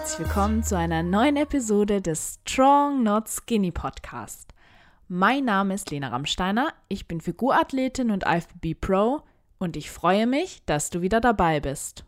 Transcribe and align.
herzlich 0.00 0.28
willkommen 0.28 0.62
zu 0.62 0.78
einer 0.78 1.02
neuen 1.02 1.36
Episode 1.36 2.00
des 2.00 2.40
Strong 2.40 3.02
Not 3.02 3.28
Skinny 3.28 3.70
Podcast. 3.70 4.54
Mein 5.08 5.44
Name 5.44 5.74
ist 5.74 5.90
Lena 5.90 6.08
Rammsteiner, 6.08 6.72
ich 6.88 7.06
bin 7.06 7.20
Figurathletin 7.20 8.10
und 8.10 8.24
IFBB 8.26 8.80
Pro 8.80 9.20
und 9.58 9.76
ich 9.76 9.90
freue 9.90 10.26
mich, 10.26 10.62
dass 10.64 10.88
du 10.88 11.02
wieder 11.02 11.20
dabei 11.20 11.60
bist. 11.60 12.06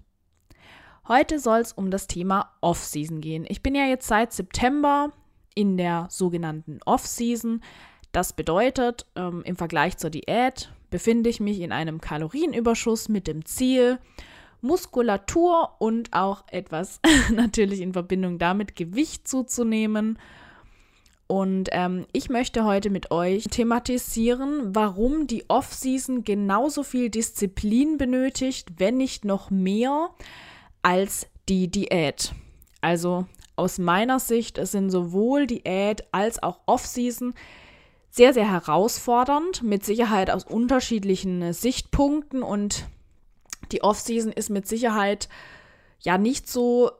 Heute 1.07 1.39
soll 1.39 1.61
es 1.61 1.75
um 1.75 1.91
das 1.91 2.07
Thema 2.07 2.55
Off-Season 2.63 3.21
gehen. 3.21 3.45
Ich 3.47 3.63
bin 3.63 3.75
ja 3.75 3.85
jetzt 3.85 4.09
seit 4.09 4.33
September 4.33 5.11
in 5.55 5.77
der 5.77 6.07
sogenannten 6.09 6.81
Off-Season. 6.87 7.61
Das 8.11 8.33
bedeutet, 8.33 9.05
ähm, 9.17 9.43
im 9.45 9.57
Vergleich 9.57 9.99
zur 9.99 10.09
Diät 10.09 10.73
befinde 10.89 11.29
ich 11.29 11.41
mich 11.41 11.61
in 11.61 11.73
einem 11.73 12.01
Kalorienüberschuss 12.01 13.11
mit 13.11 13.27
dem 13.27 13.45
Ziel, 13.45 13.99
Muskulatur 14.63 15.77
und 15.79 16.13
auch 16.13 16.45
etwas 16.51 17.01
natürlich 17.31 17.81
in 17.81 17.93
Verbindung 17.93 18.39
damit 18.39 18.75
Gewicht 18.75 19.29
zuzunehmen. 19.29 20.19
Und 21.27 21.69
ähm, 21.73 22.07
ich 22.13 22.31
möchte 22.31 22.65
heute 22.65 22.91
mit 22.91 23.11
euch 23.11 23.45
thematisieren, 23.45 24.75
warum 24.75 25.27
die 25.27 25.45
Off-Season 25.49 26.25
genauso 26.25 26.83
viel 26.83 27.11
Disziplin 27.11 27.97
benötigt, 27.97 28.69
wenn 28.79 28.97
nicht 28.97 29.25
noch 29.25 29.51
mehr, 29.51 30.11
als 30.83 31.27
die 31.49 31.69
Diät. 31.69 32.33
Also 32.81 33.27
aus 33.57 33.79
meiner 33.79 34.19
Sicht 34.19 34.59
sind 34.67 34.91
sowohl 34.91 35.47
Diät 35.47 36.05
als 36.13 36.43
auch 36.43 36.61
Off-Season 36.67 37.35
sehr, 38.11 38.35
sehr 38.35 38.51
herausfordernd, 38.51 39.63
mit 39.63 39.85
Sicherheit 39.87 40.31
aus 40.31 40.45
unterschiedlichen 40.45 41.53
Sichtpunkten 41.55 42.43
und 42.43 42.85
die 43.71 43.83
Off-Season 43.83 44.33
ist 44.33 44.51
mit 44.51 44.67
Sicherheit 44.67 45.29
ja 46.01 46.19
nicht 46.19 46.49
so 46.49 46.91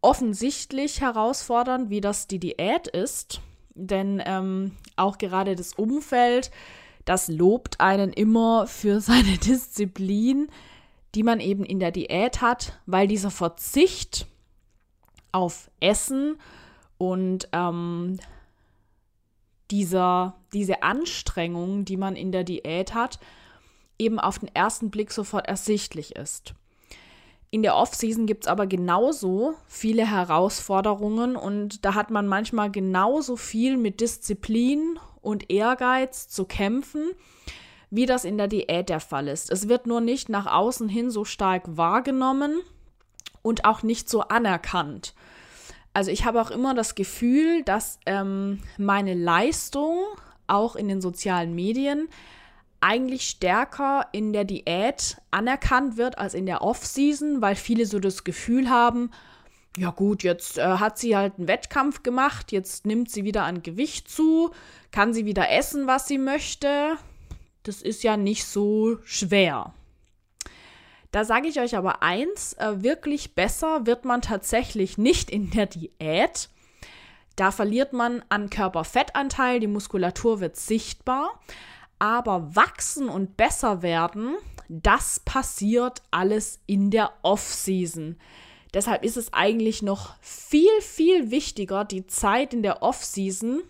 offensichtlich 0.00 1.00
herausfordernd, 1.00 1.90
wie 1.90 2.00
das 2.00 2.26
die 2.26 2.38
Diät 2.38 2.88
ist. 2.88 3.40
Denn 3.74 4.22
ähm, 4.24 4.72
auch 4.96 5.18
gerade 5.18 5.56
das 5.56 5.72
Umfeld, 5.74 6.50
das 7.04 7.28
lobt 7.28 7.80
einen 7.80 8.12
immer 8.12 8.66
für 8.66 9.00
seine 9.00 9.38
Disziplin, 9.44 10.48
die 11.14 11.22
man 11.22 11.40
eben 11.40 11.64
in 11.64 11.80
der 11.80 11.90
Diät 11.90 12.40
hat, 12.40 12.78
weil 12.86 13.06
dieser 13.08 13.30
Verzicht 13.30 14.26
auf 15.32 15.70
Essen 15.80 16.36
und 16.98 17.48
ähm, 17.52 18.18
dieser, 19.70 20.36
diese 20.52 20.82
Anstrengung, 20.82 21.84
die 21.84 21.96
man 21.96 22.14
in 22.14 22.30
der 22.30 22.44
Diät 22.44 22.94
hat, 22.94 23.18
eben 23.98 24.18
auf 24.18 24.38
den 24.38 24.54
ersten 24.54 24.90
Blick 24.90 25.12
sofort 25.12 25.46
ersichtlich 25.46 26.16
ist. 26.16 26.54
In 27.50 27.62
der 27.62 27.76
Off-Season 27.76 28.26
gibt 28.26 28.44
es 28.44 28.48
aber 28.48 28.66
genauso 28.66 29.54
viele 29.68 30.10
Herausforderungen 30.10 31.36
und 31.36 31.84
da 31.84 31.94
hat 31.94 32.10
man 32.10 32.26
manchmal 32.26 32.70
genauso 32.70 33.36
viel 33.36 33.76
mit 33.76 34.00
Disziplin 34.00 34.98
und 35.20 35.50
Ehrgeiz 35.50 36.28
zu 36.28 36.46
kämpfen, 36.46 37.12
wie 37.90 38.06
das 38.06 38.24
in 38.24 38.38
der 38.38 38.48
Diät 38.48 38.88
der 38.88 38.98
Fall 38.98 39.28
ist. 39.28 39.52
Es 39.52 39.68
wird 39.68 39.86
nur 39.86 40.00
nicht 40.00 40.28
nach 40.28 40.46
außen 40.46 40.88
hin 40.88 41.10
so 41.10 41.24
stark 41.24 41.62
wahrgenommen 41.76 42.60
und 43.42 43.64
auch 43.64 43.84
nicht 43.84 44.08
so 44.08 44.22
anerkannt. 44.22 45.14
Also 45.92 46.10
ich 46.10 46.24
habe 46.24 46.42
auch 46.42 46.50
immer 46.50 46.74
das 46.74 46.96
Gefühl, 46.96 47.62
dass 47.62 48.00
ähm, 48.04 48.58
meine 48.78 49.14
Leistung 49.14 49.96
auch 50.48 50.74
in 50.74 50.88
den 50.88 51.00
sozialen 51.00 51.54
Medien 51.54 52.08
eigentlich 52.84 53.30
stärker 53.30 54.08
in 54.12 54.34
der 54.34 54.44
Diät 54.44 55.16
anerkannt 55.30 55.96
wird 55.96 56.18
als 56.18 56.34
in 56.34 56.44
der 56.44 56.60
Off-Season, 56.60 57.40
weil 57.40 57.56
viele 57.56 57.86
so 57.86 57.98
das 57.98 58.24
Gefühl 58.24 58.68
haben, 58.68 59.10
ja 59.78 59.90
gut, 59.90 60.22
jetzt 60.22 60.58
äh, 60.58 60.62
hat 60.62 60.98
sie 60.98 61.16
halt 61.16 61.38
einen 61.38 61.48
Wettkampf 61.48 62.02
gemacht, 62.02 62.52
jetzt 62.52 62.84
nimmt 62.84 63.10
sie 63.10 63.24
wieder 63.24 63.44
an 63.44 63.62
Gewicht 63.62 64.10
zu, 64.10 64.50
kann 64.92 65.14
sie 65.14 65.24
wieder 65.24 65.50
essen, 65.50 65.86
was 65.86 66.06
sie 66.06 66.18
möchte. 66.18 66.98
Das 67.62 67.80
ist 67.80 68.02
ja 68.02 68.18
nicht 68.18 68.44
so 68.44 68.98
schwer. 69.04 69.72
Da 71.10 71.24
sage 71.24 71.48
ich 71.48 71.58
euch 71.60 71.76
aber 71.76 72.02
eins, 72.02 72.52
äh, 72.54 72.82
wirklich 72.82 73.34
besser 73.34 73.86
wird 73.86 74.04
man 74.04 74.20
tatsächlich 74.20 74.98
nicht 74.98 75.30
in 75.30 75.50
der 75.50 75.66
Diät. 75.66 76.50
Da 77.36 77.50
verliert 77.50 77.94
man 77.94 78.22
an 78.28 78.50
Körperfettanteil, 78.50 79.58
die 79.58 79.68
Muskulatur 79.68 80.40
wird 80.40 80.56
sichtbar. 80.56 81.40
Aber 81.98 82.54
wachsen 82.54 83.08
und 83.08 83.36
besser 83.36 83.82
werden, 83.82 84.36
das 84.68 85.20
passiert 85.20 86.02
alles 86.10 86.60
in 86.66 86.90
der 86.90 87.12
Off-Season. 87.22 88.16
Deshalb 88.72 89.04
ist 89.04 89.16
es 89.16 89.32
eigentlich 89.32 89.82
noch 89.82 90.14
viel, 90.20 90.80
viel 90.80 91.30
wichtiger, 91.30 91.84
die 91.84 92.06
Zeit 92.06 92.52
in 92.52 92.62
der 92.62 92.82
Off-Season 92.82 93.62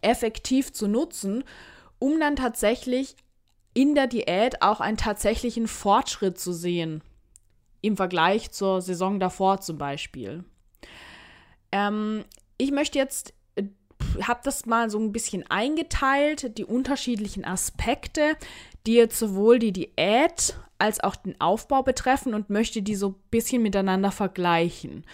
effektiv 0.00 0.72
zu 0.72 0.86
nutzen, 0.86 1.44
um 1.98 2.20
dann 2.20 2.36
tatsächlich 2.36 3.16
in 3.74 3.94
der 3.94 4.06
Diät 4.06 4.62
auch 4.62 4.80
einen 4.80 4.96
tatsächlichen 4.96 5.66
Fortschritt 5.66 6.38
zu 6.38 6.52
sehen. 6.52 7.02
Im 7.80 7.96
Vergleich 7.96 8.52
zur 8.52 8.80
Saison 8.80 9.18
davor 9.18 9.60
zum 9.60 9.76
Beispiel. 9.78 10.44
Ähm, 11.72 12.24
ich 12.58 12.70
möchte 12.70 12.98
jetzt 12.98 13.34
habe 14.22 14.40
das 14.44 14.66
mal 14.66 14.90
so 14.90 14.98
ein 14.98 15.12
bisschen 15.12 15.44
eingeteilt, 15.50 16.56
die 16.58 16.64
unterschiedlichen 16.64 17.44
Aspekte, 17.44 18.36
die 18.86 18.94
jetzt 18.94 19.18
sowohl 19.18 19.58
die 19.58 19.72
Diät 19.72 20.56
als 20.78 21.00
auch 21.00 21.16
den 21.16 21.40
Aufbau 21.40 21.82
betreffen 21.82 22.34
und 22.34 22.50
möchte 22.50 22.82
die 22.82 22.96
so 22.96 23.10
ein 23.10 23.14
bisschen 23.30 23.62
miteinander 23.62 24.10
vergleichen. 24.10 25.04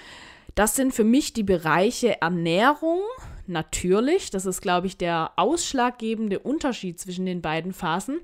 Das 0.54 0.74
sind 0.74 0.92
für 0.92 1.04
mich 1.04 1.34
die 1.34 1.42
Bereiche 1.42 2.20
Ernährung, 2.20 3.00
natürlich, 3.46 4.30
das 4.30 4.46
ist, 4.46 4.60
glaube 4.60 4.86
ich, 4.86 4.96
der 4.96 5.32
ausschlaggebende 5.36 6.38
Unterschied 6.38 6.98
zwischen 6.98 7.26
den 7.26 7.42
beiden 7.42 7.72
Phasen, 7.72 8.20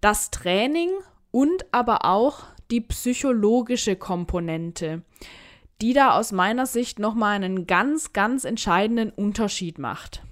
das 0.00 0.30
Training 0.30 0.90
und 1.30 1.64
aber 1.72 2.04
auch 2.04 2.44
die 2.70 2.80
psychologische 2.80 3.96
Komponente 3.96 5.02
die 5.80 5.92
da 5.92 6.18
aus 6.18 6.32
meiner 6.32 6.66
Sicht 6.66 6.98
nochmal 6.98 7.36
einen 7.36 7.66
ganz, 7.66 8.12
ganz 8.12 8.44
entscheidenden 8.44 9.10
Unterschied 9.10 9.78
macht. 9.78 10.22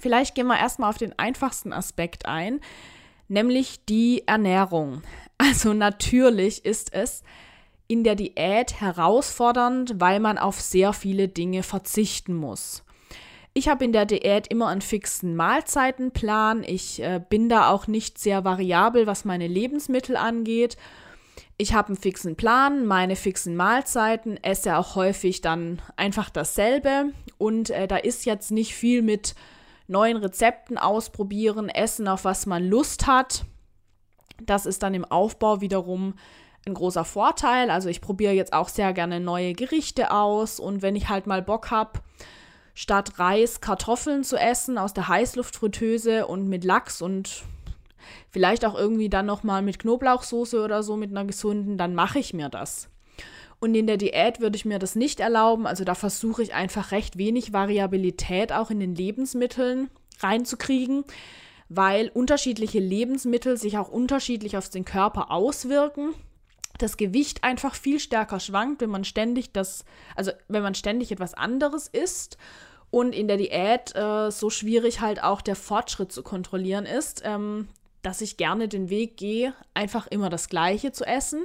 Vielleicht 0.00 0.34
gehen 0.34 0.46
wir 0.46 0.58
erstmal 0.58 0.90
auf 0.90 0.98
den 0.98 1.18
einfachsten 1.18 1.72
Aspekt 1.72 2.26
ein, 2.26 2.60
nämlich 3.28 3.84
die 3.86 4.26
Ernährung. 4.26 5.02
Also 5.36 5.74
natürlich 5.74 6.64
ist 6.64 6.94
es 6.94 7.24
in 7.88 8.04
der 8.04 8.14
Diät 8.14 8.80
herausfordernd, 8.80 9.94
weil 9.98 10.20
man 10.20 10.38
auf 10.38 10.60
sehr 10.60 10.92
viele 10.92 11.26
Dinge 11.26 11.64
verzichten 11.64 12.34
muss. 12.34 12.84
Ich 13.52 13.68
habe 13.68 13.84
in 13.84 13.92
der 13.92 14.06
Diät 14.06 14.46
immer 14.46 14.68
einen 14.68 14.80
fixen 14.80 15.34
Mahlzeitenplan. 15.34 16.62
Ich 16.62 17.02
äh, 17.02 17.20
bin 17.28 17.48
da 17.48 17.68
auch 17.68 17.88
nicht 17.88 18.18
sehr 18.18 18.44
variabel, 18.44 19.08
was 19.08 19.24
meine 19.24 19.48
Lebensmittel 19.48 20.16
angeht 20.16 20.76
ich 21.56 21.74
habe 21.74 21.88
einen 21.88 21.96
fixen 21.96 22.36
Plan, 22.36 22.84
meine 22.84 23.16
fixen 23.16 23.54
Mahlzeiten, 23.54 24.42
esse 24.42 24.76
auch 24.76 24.96
häufig 24.96 25.40
dann 25.40 25.80
einfach 25.96 26.30
dasselbe 26.30 27.12
und 27.38 27.70
äh, 27.70 27.86
da 27.86 27.96
ist 27.96 28.24
jetzt 28.24 28.50
nicht 28.50 28.74
viel 28.74 29.02
mit 29.02 29.34
neuen 29.86 30.16
Rezepten 30.16 30.78
ausprobieren, 30.78 31.68
essen, 31.68 32.08
auf 32.08 32.24
was 32.24 32.46
man 32.46 32.64
Lust 32.64 33.06
hat. 33.06 33.44
Das 34.42 34.66
ist 34.66 34.82
dann 34.82 34.94
im 34.94 35.04
Aufbau 35.04 35.60
wiederum 35.60 36.14
ein 36.66 36.74
großer 36.74 37.04
Vorteil. 37.04 37.70
Also 37.70 37.88
ich 37.88 38.00
probiere 38.00 38.32
jetzt 38.32 38.52
auch 38.52 38.68
sehr 38.68 38.92
gerne 38.92 39.20
neue 39.20 39.52
Gerichte 39.52 40.10
aus 40.10 40.58
und 40.58 40.82
wenn 40.82 40.96
ich 40.96 41.08
halt 41.08 41.26
mal 41.26 41.42
Bock 41.42 41.70
habe, 41.70 42.00
statt 42.74 43.18
Reis 43.18 43.60
Kartoffeln 43.60 44.24
zu 44.24 44.36
essen 44.36 44.78
aus 44.78 44.94
der 44.94 45.06
Heißluftfritteuse 45.06 46.26
und 46.26 46.48
mit 46.48 46.64
Lachs 46.64 47.00
und 47.00 47.44
Vielleicht 48.30 48.64
auch 48.64 48.74
irgendwie 48.74 49.08
dann 49.08 49.26
nochmal 49.26 49.62
mit 49.62 49.78
Knoblauchsoße 49.78 50.62
oder 50.62 50.82
so, 50.82 50.96
mit 50.96 51.10
einer 51.10 51.24
gesunden, 51.24 51.78
dann 51.78 51.94
mache 51.94 52.18
ich 52.18 52.34
mir 52.34 52.48
das. 52.48 52.88
Und 53.60 53.74
in 53.74 53.86
der 53.86 53.96
Diät 53.96 54.40
würde 54.40 54.56
ich 54.56 54.64
mir 54.64 54.78
das 54.78 54.94
nicht 54.94 55.20
erlauben. 55.20 55.66
Also 55.66 55.84
da 55.84 55.94
versuche 55.94 56.42
ich 56.42 56.52
einfach 56.52 56.90
recht 56.90 57.16
wenig 57.16 57.52
Variabilität 57.52 58.52
auch 58.52 58.70
in 58.70 58.78
den 58.78 58.94
Lebensmitteln 58.94 59.88
reinzukriegen, 60.20 61.04
weil 61.68 62.10
unterschiedliche 62.12 62.78
Lebensmittel 62.78 63.56
sich 63.56 63.78
auch 63.78 63.88
unterschiedlich 63.88 64.56
auf 64.56 64.68
den 64.68 64.84
Körper 64.84 65.30
auswirken. 65.30 66.14
Das 66.78 66.96
Gewicht 66.96 67.44
einfach 67.44 67.74
viel 67.74 68.00
stärker 68.00 68.40
schwankt, 68.40 68.80
wenn 68.82 68.90
man 68.90 69.04
ständig 69.04 69.52
das, 69.52 69.84
also 70.16 70.32
wenn 70.48 70.62
man 70.62 70.74
ständig 70.74 71.12
etwas 71.12 71.34
anderes 71.34 71.88
isst. 71.88 72.36
Und 72.90 73.14
in 73.14 73.28
der 73.28 73.38
Diät 73.38 73.96
äh, 73.96 74.30
so 74.30 74.50
schwierig 74.50 75.00
halt 75.00 75.22
auch 75.22 75.40
der 75.40 75.56
Fortschritt 75.56 76.12
zu 76.12 76.22
kontrollieren 76.22 76.86
ist. 76.86 77.22
Ähm, 77.24 77.68
dass 78.04 78.20
ich 78.20 78.36
gerne 78.36 78.68
den 78.68 78.90
Weg 78.90 79.16
gehe, 79.16 79.54
einfach 79.72 80.06
immer 80.06 80.28
das 80.30 80.48
Gleiche 80.48 80.92
zu 80.92 81.04
essen. 81.04 81.44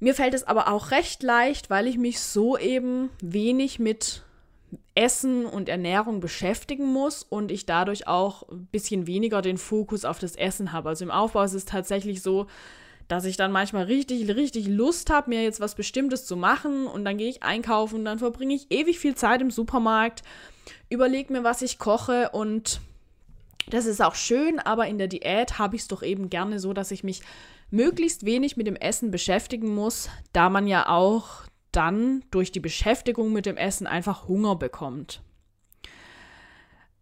Mir 0.00 0.14
fällt 0.14 0.34
es 0.34 0.44
aber 0.44 0.72
auch 0.72 0.90
recht 0.90 1.22
leicht, 1.22 1.70
weil 1.70 1.86
ich 1.86 1.96
mich 1.96 2.20
so 2.20 2.58
eben 2.58 3.10
wenig 3.22 3.78
mit 3.78 4.22
Essen 4.94 5.46
und 5.46 5.68
Ernährung 5.68 6.20
beschäftigen 6.20 6.92
muss 6.92 7.22
und 7.22 7.52
ich 7.52 7.64
dadurch 7.64 8.08
auch 8.08 8.48
ein 8.48 8.66
bisschen 8.66 9.06
weniger 9.06 9.40
den 9.40 9.56
Fokus 9.56 10.04
auf 10.04 10.18
das 10.18 10.34
Essen 10.34 10.72
habe. 10.72 10.88
Also 10.88 11.04
im 11.04 11.10
Aufbau 11.10 11.44
ist 11.44 11.54
es 11.54 11.64
tatsächlich 11.64 12.22
so, 12.22 12.46
dass 13.06 13.24
ich 13.24 13.36
dann 13.36 13.52
manchmal 13.52 13.84
richtig, 13.84 14.28
richtig 14.34 14.66
Lust 14.66 15.10
habe, 15.10 15.30
mir 15.30 15.42
jetzt 15.42 15.60
was 15.60 15.76
Bestimmtes 15.76 16.26
zu 16.26 16.36
machen 16.36 16.86
und 16.86 17.04
dann 17.04 17.18
gehe 17.18 17.28
ich 17.28 17.42
einkaufen 17.42 18.00
und 18.00 18.04
dann 18.04 18.18
verbringe 18.18 18.54
ich 18.54 18.70
ewig 18.70 18.98
viel 18.98 19.14
Zeit 19.14 19.40
im 19.40 19.50
Supermarkt, 19.50 20.22
überlege 20.88 21.32
mir, 21.32 21.44
was 21.44 21.62
ich 21.62 21.78
koche 21.78 22.30
und 22.30 22.80
das 23.68 23.86
ist 23.86 24.02
auch 24.02 24.14
schön, 24.14 24.58
aber 24.58 24.86
in 24.86 24.98
der 24.98 25.08
Diät 25.08 25.58
habe 25.58 25.76
ich 25.76 25.82
es 25.82 25.88
doch 25.88 26.02
eben 26.02 26.30
gerne 26.30 26.58
so, 26.58 26.72
dass 26.72 26.90
ich 26.90 27.04
mich 27.04 27.22
möglichst 27.70 28.24
wenig 28.24 28.56
mit 28.56 28.66
dem 28.66 28.76
Essen 28.76 29.10
beschäftigen 29.10 29.74
muss, 29.74 30.08
da 30.32 30.50
man 30.50 30.66
ja 30.66 30.88
auch 30.88 31.42
dann 31.72 32.22
durch 32.30 32.52
die 32.52 32.60
Beschäftigung 32.60 33.32
mit 33.32 33.46
dem 33.46 33.56
Essen 33.56 33.86
einfach 33.86 34.28
Hunger 34.28 34.56
bekommt. 34.56 35.22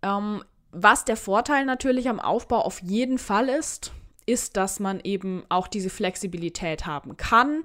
Ähm, 0.03 0.45
was 0.71 1.05
der 1.05 1.17
Vorteil 1.17 1.65
natürlich 1.65 2.09
am 2.09 2.21
Aufbau 2.21 2.61
auf 2.61 2.81
jeden 2.83 3.19
Fall 3.19 3.49
ist, 3.49 3.93
ist, 4.27 4.57
dass 4.57 4.79
man 4.79 5.01
eben 5.01 5.45
auch 5.49 5.67
diese 5.67 5.91
Flexibilität 5.91 6.87
haben 6.87 7.17
kann, 7.17 7.65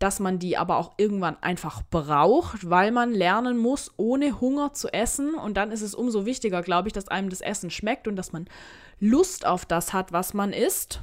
dass 0.00 0.18
man 0.18 0.38
die 0.38 0.56
aber 0.56 0.78
auch 0.78 0.94
irgendwann 0.96 1.36
einfach 1.42 1.82
braucht, 1.90 2.68
weil 2.68 2.90
man 2.90 3.12
lernen 3.12 3.58
muss, 3.58 3.92
ohne 3.98 4.40
Hunger 4.40 4.72
zu 4.72 4.92
essen. 4.92 5.34
Und 5.34 5.58
dann 5.58 5.70
ist 5.70 5.82
es 5.82 5.94
umso 5.94 6.24
wichtiger, 6.24 6.62
glaube 6.62 6.88
ich, 6.88 6.94
dass 6.94 7.08
einem 7.08 7.28
das 7.28 7.42
Essen 7.42 7.70
schmeckt 7.70 8.08
und 8.08 8.16
dass 8.16 8.32
man 8.32 8.48
Lust 8.98 9.46
auf 9.46 9.66
das 9.66 9.92
hat, 9.92 10.10
was 10.10 10.32
man 10.32 10.54
isst. 10.54 11.02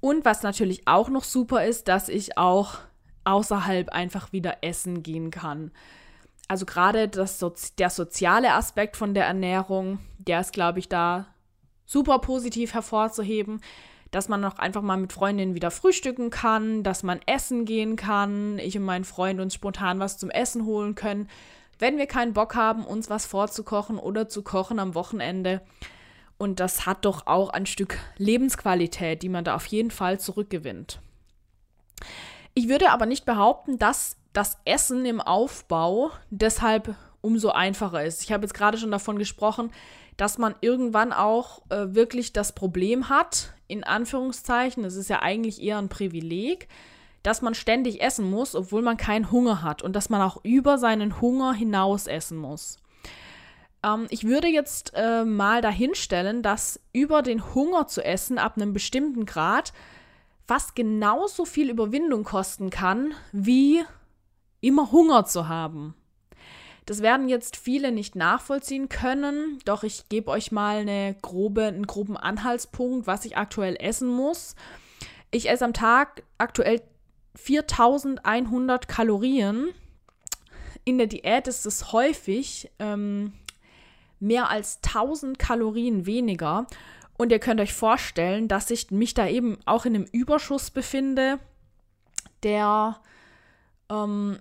Und 0.00 0.26
was 0.26 0.42
natürlich 0.42 0.86
auch 0.86 1.08
noch 1.08 1.24
super 1.24 1.64
ist, 1.64 1.88
dass 1.88 2.10
ich 2.10 2.36
auch 2.36 2.74
außerhalb 3.24 3.88
einfach 3.88 4.32
wieder 4.32 4.58
essen 4.60 5.02
gehen 5.02 5.30
kann. 5.30 5.70
Also 6.46 6.66
gerade 6.66 7.08
das 7.08 7.38
Sozi 7.38 7.74
der 7.78 7.88
soziale 7.88 8.52
Aspekt 8.52 8.98
von 8.98 9.14
der 9.14 9.24
Ernährung, 9.24 9.98
der 10.18 10.40
ist, 10.40 10.52
glaube 10.52 10.78
ich, 10.78 10.90
da 10.90 11.26
super 11.86 12.18
positiv 12.18 12.74
hervorzuheben, 12.74 13.62
dass 14.14 14.28
man 14.28 14.44
auch 14.44 14.58
einfach 14.58 14.82
mal 14.82 14.96
mit 14.96 15.12
Freundinnen 15.12 15.54
wieder 15.54 15.70
frühstücken 15.70 16.30
kann, 16.30 16.82
dass 16.82 17.02
man 17.02 17.20
essen 17.26 17.64
gehen 17.64 17.96
kann, 17.96 18.58
ich 18.58 18.76
und 18.76 18.84
mein 18.84 19.04
Freund 19.04 19.40
uns 19.40 19.54
spontan 19.54 19.98
was 19.98 20.18
zum 20.18 20.30
Essen 20.30 20.64
holen 20.64 20.94
können, 20.94 21.28
wenn 21.78 21.98
wir 21.98 22.06
keinen 22.06 22.32
Bock 22.32 22.54
haben, 22.54 22.84
uns 22.84 23.10
was 23.10 23.26
vorzukochen 23.26 23.98
oder 23.98 24.28
zu 24.28 24.42
kochen 24.42 24.78
am 24.78 24.94
Wochenende. 24.94 25.62
Und 26.38 26.60
das 26.60 26.86
hat 26.86 27.04
doch 27.04 27.26
auch 27.26 27.50
ein 27.50 27.66
Stück 27.66 27.98
Lebensqualität, 28.16 29.22
die 29.22 29.28
man 29.28 29.44
da 29.44 29.56
auf 29.56 29.66
jeden 29.66 29.90
Fall 29.90 30.20
zurückgewinnt. 30.20 31.00
Ich 32.54 32.68
würde 32.68 32.90
aber 32.90 33.06
nicht 33.06 33.24
behaupten, 33.24 33.78
dass 33.78 34.16
das 34.32 34.58
Essen 34.64 35.04
im 35.06 35.20
Aufbau 35.20 36.10
deshalb 36.30 36.94
umso 37.20 37.50
einfacher 37.50 38.04
ist. 38.04 38.22
Ich 38.22 38.32
habe 38.32 38.44
jetzt 38.44 38.54
gerade 38.54 38.78
schon 38.78 38.90
davon 38.90 39.18
gesprochen, 39.18 39.72
dass 40.16 40.38
man 40.38 40.54
irgendwann 40.60 41.12
auch 41.12 41.62
äh, 41.70 41.94
wirklich 41.94 42.32
das 42.32 42.54
Problem 42.54 43.08
hat, 43.08 43.53
in 43.68 43.84
Anführungszeichen, 43.84 44.84
es 44.84 44.96
ist 44.96 45.08
ja 45.08 45.22
eigentlich 45.22 45.62
eher 45.62 45.78
ein 45.78 45.88
Privileg, 45.88 46.68
dass 47.22 47.42
man 47.42 47.54
ständig 47.54 48.02
essen 48.02 48.30
muss, 48.30 48.54
obwohl 48.54 48.82
man 48.82 48.96
keinen 48.96 49.30
Hunger 49.30 49.62
hat 49.62 49.82
und 49.82 49.96
dass 49.96 50.10
man 50.10 50.20
auch 50.20 50.44
über 50.44 50.78
seinen 50.78 51.20
Hunger 51.20 51.54
hinaus 51.54 52.06
essen 52.06 52.36
muss. 52.36 52.78
Ähm, 53.82 54.06
ich 54.10 54.24
würde 54.24 54.48
jetzt 54.48 54.92
äh, 54.94 55.24
mal 55.24 55.62
dahinstellen, 55.62 56.42
dass 56.42 56.80
über 56.92 57.22
den 57.22 57.54
Hunger 57.54 57.86
zu 57.86 58.04
essen 58.04 58.38
ab 58.38 58.56
einem 58.56 58.72
bestimmten 58.72 59.26
Grad 59.26 59.72
fast 60.46 60.76
genauso 60.76 61.44
viel 61.44 61.70
Überwindung 61.70 62.24
kosten 62.24 62.70
kann, 62.70 63.14
wie 63.32 63.82
immer 64.60 64.92
Hunger 64.92 65.24
zu 65.24 65.48
haben. 65.48 65.94
Das 66.86 67.00
werden 67.00 67.28
jetzt 67.28 67.56
viele 67.56 67.92
nicht 67.92 68.14
nachvollziehen 68.14 68.88
können, 68.88 69.58
doch 69.64 69.84
ich 69.84 70.08
gebe 70.10 70.30
euch 70.30 70.52
mal 70.52 70.78
eine 70.78 71.16
grobe, 71.22 71.64
einen 71.64 71.86
groben 71.86 72.16
Anhaltspunkt, 72.16 73.06
was 73.06 73.24
ich 73.24 73.38
aktuell 73.38 73.76
essen 73.80 74.08
muss. 74.08 74.54
Ich 75.30 75.48
esse 75.48 75.64
am 75.64 75.72
Tag 75.72 76.22
aktuell 76.36 76.82
4100 77.36 78.86
Kalorien. 78.86 79.68
In 80.84 80.98
der 80.98 81.06
Diät 81.06 81.48
ist 81.48 81.64
es 81.64 81.92
häufig 81.92 82.70
ähm, 82.78 83.32
mehr 84.20 84.50
als 84.50 84.80
1000 84.86 85.38
Kalorien 85.38 86.04
weniger. 86.04 86.66
Und 87.16 87.32
ihr 87.32 87.38
könnt 87.38 87.60
euch 87.60 87.72
vorstellen, 87.72 88.48
dass 88.48 88.70
ich 88.70 88.90
mich 88.90 89.14
da 89.14 89.26
eben 89.26 89.58
auch 89.64 89.86
in 89.86 89.94
einem 89.94 90.06
Überschuss 90.12 90.70
befinde, 90.70 91.38
der 92.42 93.00
ähm, 93.88 94.38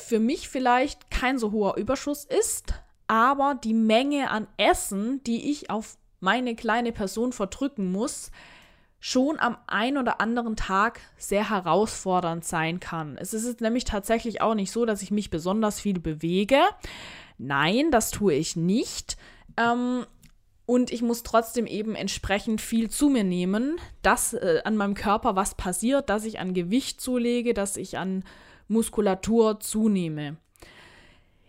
für 0.00 0.20
mich 0.20 0.48
vielleicht 0.48 1.10
kein 1.10 1.38
so 1.38 1.52
hoher 1.52 1.76
Überschuss 1.76 2.24
ist, 2.24 2.74
aber 3.06 3.58
die 3.62 3.74
Menge 3.74 4.30
an 4.30 4.46
Essen, 4.56 5.22
die 5.24 5.50
ich 5.50 5.70
auf 5.70 5.98
meine 6.20 6.54
kleine 6.54 6.92
Person 6.92 7.32
verdrücken 7.32 7.90
muss, 7.90 8.30
schon 9.00 9.40
am 9.40 9.56
ein 9.66 9.96
oder 9.96 10.20
anderen 10.20 10.56
Tag 10.56 11.00
sehr 11.16 11.48
herausfordernd 11.48 12.44
sein 12.44 12.78
kann. 12.80 13.16
Es 13.16 13.32
ist 13.32 13.60
nämlich 13.62 13.84
tatsächlich 13.84 14.42
auch 14.42 14.54
nicht 14.54 14.70
so, 14.70 14.84
dass 14.84 15.02
ich 15.02 15.10
mich 15.10 15.30
besonders 15.30 15.80
viel 15.80 15.98
bewege. 15.98 16.60
Nein, 17.38 17.90
das 17.90 18.10
tue 18.10 18.34
ich 18.34 18.56
nicht. 18.56 19.16
Ähm, 19.56 20.04
und 20.66 20.92
ich 20.92 21.02
muss 21.02 21.22
trotzdem 21.22 21.66
eben 21.66 21.96
entsprechend 21.96 22.60
viel 22.60 22.90
zu 22.90 23.08
mir 23.08 23.24
nehmen, 23.24 23.80
dass 24.02 24.34
äh, 24.34 24.60
an 24.64 24.76
meinem 24.76 24.94
Körper 24.94 25.34
was 25.34 25.54
passiert, 25.56 26.10
dass 26.10 26.24
ich 26.24 26.38
an 26.38 26.54
Gewicht 26.54 27.00
zulege, 27.00 27.54
dass 27.54 27.76
ich 27.76 27.98
an 27.98 28.22
Muskulatur 28.70 29.60
zunehme. 29.60 30.36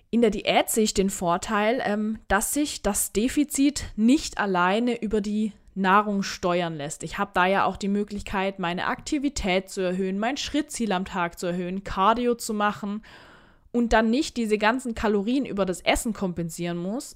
In 0.10 0.22
der 0.22 0.30
Diät 0.30 0.70
sehe 0.70 0.84
ich 0.84 0.94
den 0.94 1.10
Vorteil, 1.10 1.82
ähm, 1.86 2.20
dass 2.28 2.54
sich 2.54 2.82
das 2.82 3.14
Defizit 3.14 3.86
nicht 3.96 4.38
alleine 4.38 5.02
über 5.02 5.22
die 5.22 5.54
Nahrung 5.74 6.22
steuern 6.22 6.76
lässt. 6.76 7.04
Ich 7.04 7.18
habe 7.18 7.32
da 7.34 7.46
ja 7.46 7.64
auch 7.64 7.78
die 7.78 7.88
Möglichkeit, 7.88 8.60
meine 8.60 8.88
Aktivität 8.88 9.70
zu 9.70 9.80
erhöhen, 9.80 10.20
mein 10.20 10.36
Schrittziel 10.36 10.92
am 10.92 11.06
Tag 11.06 11.40
zu 11.40 11.48
erhöhen, 11.48 11.86
Cardio 11.86 12.36
zu 12.36 12.54
machen 12.54 13.04
und 13.72 13.94
dann 13.94 14.10
nicht 14.10 14.36
diese 14.36 14.58
ganzen 14.58 14.96
Kalorien 14.96 15.46
über 15.46 15.66
das 15.66 15.80
Essen 15.80 16.12
kompensieren 16.12 16.78
muss, 16.78 17.16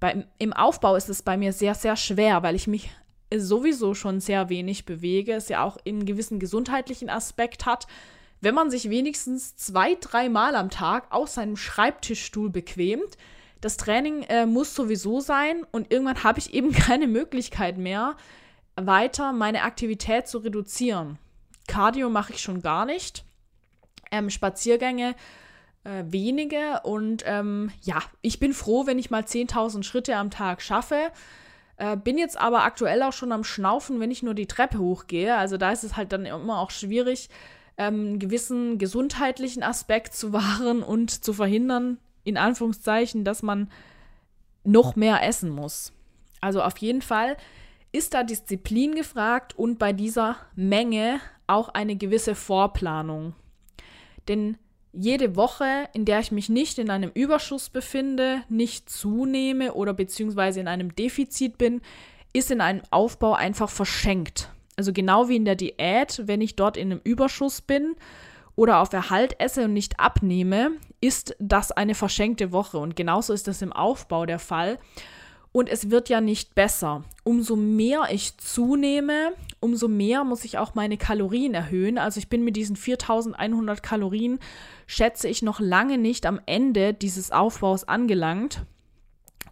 bei, 0.00 0.26
Im 0.38 0.54
Aufbau 0.54 0.96
ist 0.96 1.10
es 1.10 1.22
bei 1.22 1.36
mir 1.36 1.52
sehr, 1.52 1.74
sehr 1.74 1.94
schwer, 1.94 2.42
weil 2.42 2.56
ich 2.56 2.66
mich 2.66 2.90
sowieso 3.32 3.94
schon 3.94 4.18
sehr 4.18 4.48
wenig 4.48 4.86
bewege, 4.86 5.34
es 5.34 5.50
ja 5.50 5.62
auch 5.62 5.76
einen 5.86 6.06
gewissen 6.06 6.40
gesundheitlichen 6.40 7.10
Aspekt 7.10 7.66
hat. 7.66 7.86
Wenn 8.40 8.54
man 8.54 8.70
sich 8.70 8.88
wenigstens 8.88 9.56
zwei, 9.56 9.96
dreimal 9.96 10.54
am 10.56 10.70
Tag 10.70 11.12
aus 11.12 11.34
seinem 11.34 11.56
Schreibtischstuhl 11.56 12.50
bequemt, 12.50 13.18
das 13.60 13.76
Training 13.76 14.22
äh, 14.22 14.46
muss 14.46 14.74
sowieso 14.74 15.20
sein 15.20 15.66
und 15.70 15.92
irgendwann 15.92 16.24
habe 16.24 16.38
ich 16.38 16.54
eben 16.54 16.72
keine 16.72 17.06
Möglichkeit 17.06 17.76
mehr, 17.76 18.16
weiter 18.76 19.32
meine 19.32 19.62
Aktivität 19.62 20.26
zu 20.26 20.38
reduzieren. 20.38 21.18
Cardio 21.66 22.08
mache 22.08 22.32
ich 22.32 22.40
schon 22.40 22.62
gar 22.62 22.86
nicht. 22.86 23.24
Ähm, 24.10 24.30
Spaziergänge 24.30 25.14
äh, 25.84 26.04
wenige. 26.06 26.80
Und 26.82 27.22
ähm, 27.26 27.70
ja, 27.82 28.02
ich 28.22 28.40
bin 28.40 28.54
froh, 28.54 28.86
wenn 28.86 28.98
ich 28.98 29.10
mal 29.10 29.22
10.000 29.22 29.82
Schritte 29.82 30.16
am 30.16 30.30
Tag 30.30 30.62
schaffe. 30.62 31.12
Äh, 31.76 31.96
bin 31.96 32.18
jetzt 32.18 32.38
aber 32.38 32.64
aktuell 32.64 33.02
auch 33.02 33.12
schon 33.12 33.32
am 33.32 33.44
Schnaufen, 33.44 34.00
wenn 34.00 34.10
ich 34.10 34.22
nur 34.22 34.34
die 34.34 34.46
Treppe 34.46 34.78
hochgehe. 34.78 35.36
Also 35.36 35.56
da 35.56 35.70
ist 35.72 35.84
es 35.84 35.96
halt 35.96 36.12
dann 36.12 36.26
immer 36.26 36.58
auch 36.58 36.70
schwierig, 36.70 37.28
ähm, 37.80 37.94
einen 37.94 38.18
gewissen 38.18 38.76
gesundheitlichen 38.76 39.62
Aspekt 39.62 40.14
zu 40.14 40.34
wahren 40.34 40.82
und 40.82 41.24
zu 41.24 41.32
verhindern, 41.32 41.96
in 42.24 42.36
Anführungszeichen, 42.36 43.24
dass 43.24 43.42
man 43.42 43.70
noch 44.64 44.96
mehr 44.96 45.26
essen 45.26 45.48
muss. 45.48 45.92
Also 46.42 46.62
auf 46.62 46.76
jeden 46.78 47.00
Fall 47.00 47.38
ist 47.90 48.12
da 48.12 48.22
Disziplin 48.22 48.94
gefragt 48.94 49.58
und 49.58 49.78
bei 49.78 49.94
dieser 49.94 50.36
Menge 50.54 51.20
auch 51.46 51.70
eine 51.70 51.96
gewisse 51.96 52.34
Vorplanung. 52.34 53.34
Denn 54.28 54.58
jede 54.92 55.34
Woche, 55.34 55.88
in 55.94 56.04
der 56.04 56.20
ich 56.20 56.32
mich 56.32 56.50
nicht 56.50 56.78
in 56.78 56.90
einem 56.90 57.10
Überschuss 57.14 57.70
befinde, 57.70 58.42
nicht 58.50 58.90
zunehme 58.90 59.72
oder 59.72 59.94
beziehungsweise 59.94 60.60
in 60.60 60.68
einem 60.68 60.94
Defizit 60.94 61.56
bin, 61.56 61.80
ist 62.34 62.50
in 62.50 62.60
einem 62.60 62.82
Aufbau 62.90 63.32
einfach 63.32 63.70
verschenkt. 63.70 64.50
Also 64.80 64.94
genau 64.94 65.28
wie 65.28 65.36
in 65.36 65.44
der 65.44 65.56
Diät, 65.56 66.22
wenn 66.24 66.40
ich 66.40 66.56
dort 66.56 66.78
in 66.78 66.90
einem 66.90 67.02
Überschuss 67.04 67.60
bin 67.60 67.96
oder 68.56 68.80
auf 68.80 68.90
Erhalt 68.94 69.38
esse 69.38 69.66
und 69.66 69.74
nicht 69.74 70.00
abnehme, 70.00 70.70
ist 71.02 71.36
das 71.38 71.70
eine 71.70 71.94
verschenkte 71.94 72.50
Woche. 72.50 72.78
Und 72.78 72.96
genauso 72.96 73.34
ist 73.34 73.46
das 73.46 73.60
im 73.60 73.74
Aufbau 73.74 74.24
der 74.24 74.38
Fall. 74.38 74.78
Und 75.52 75.68
es 75.68 75.90
wird 75.90 76.08
ja 76.08 76.22
nicht 76.22 76.54
besser. 76.54 77.04
Umso 77.24 77.56
mehr 77.56 78.04
ich 78.10 78.38
zunehme, 78.38 79.34
umso 79.60 79.86
mehr 79.86 80.24
muss 80.24 80.46
ich 80.46 80.56
auch 80.56 80.74
meine 80.74 80.96
Kalorien 80.96 81.52
erhöhen. 81.52 81.98
Also 81.98 82.16
ich 82.16 82.30
bin 82.30 82.42
mit 82.42 82.56
diesen 82.56 82.74
4100 82.74 83.82
Kalorien, 83.82 84.38
schätze 84.86 85.28
ich, 85.28 85.42
noch 85.42 85.60
lange 85.60 85.98
nicht 85.98 86.24
am 86.24 86.40
Ende 86.46 86.94
dieses 86.94 87.32
Aufbaus 87.32 87.84
angelangt. 87.84 88.62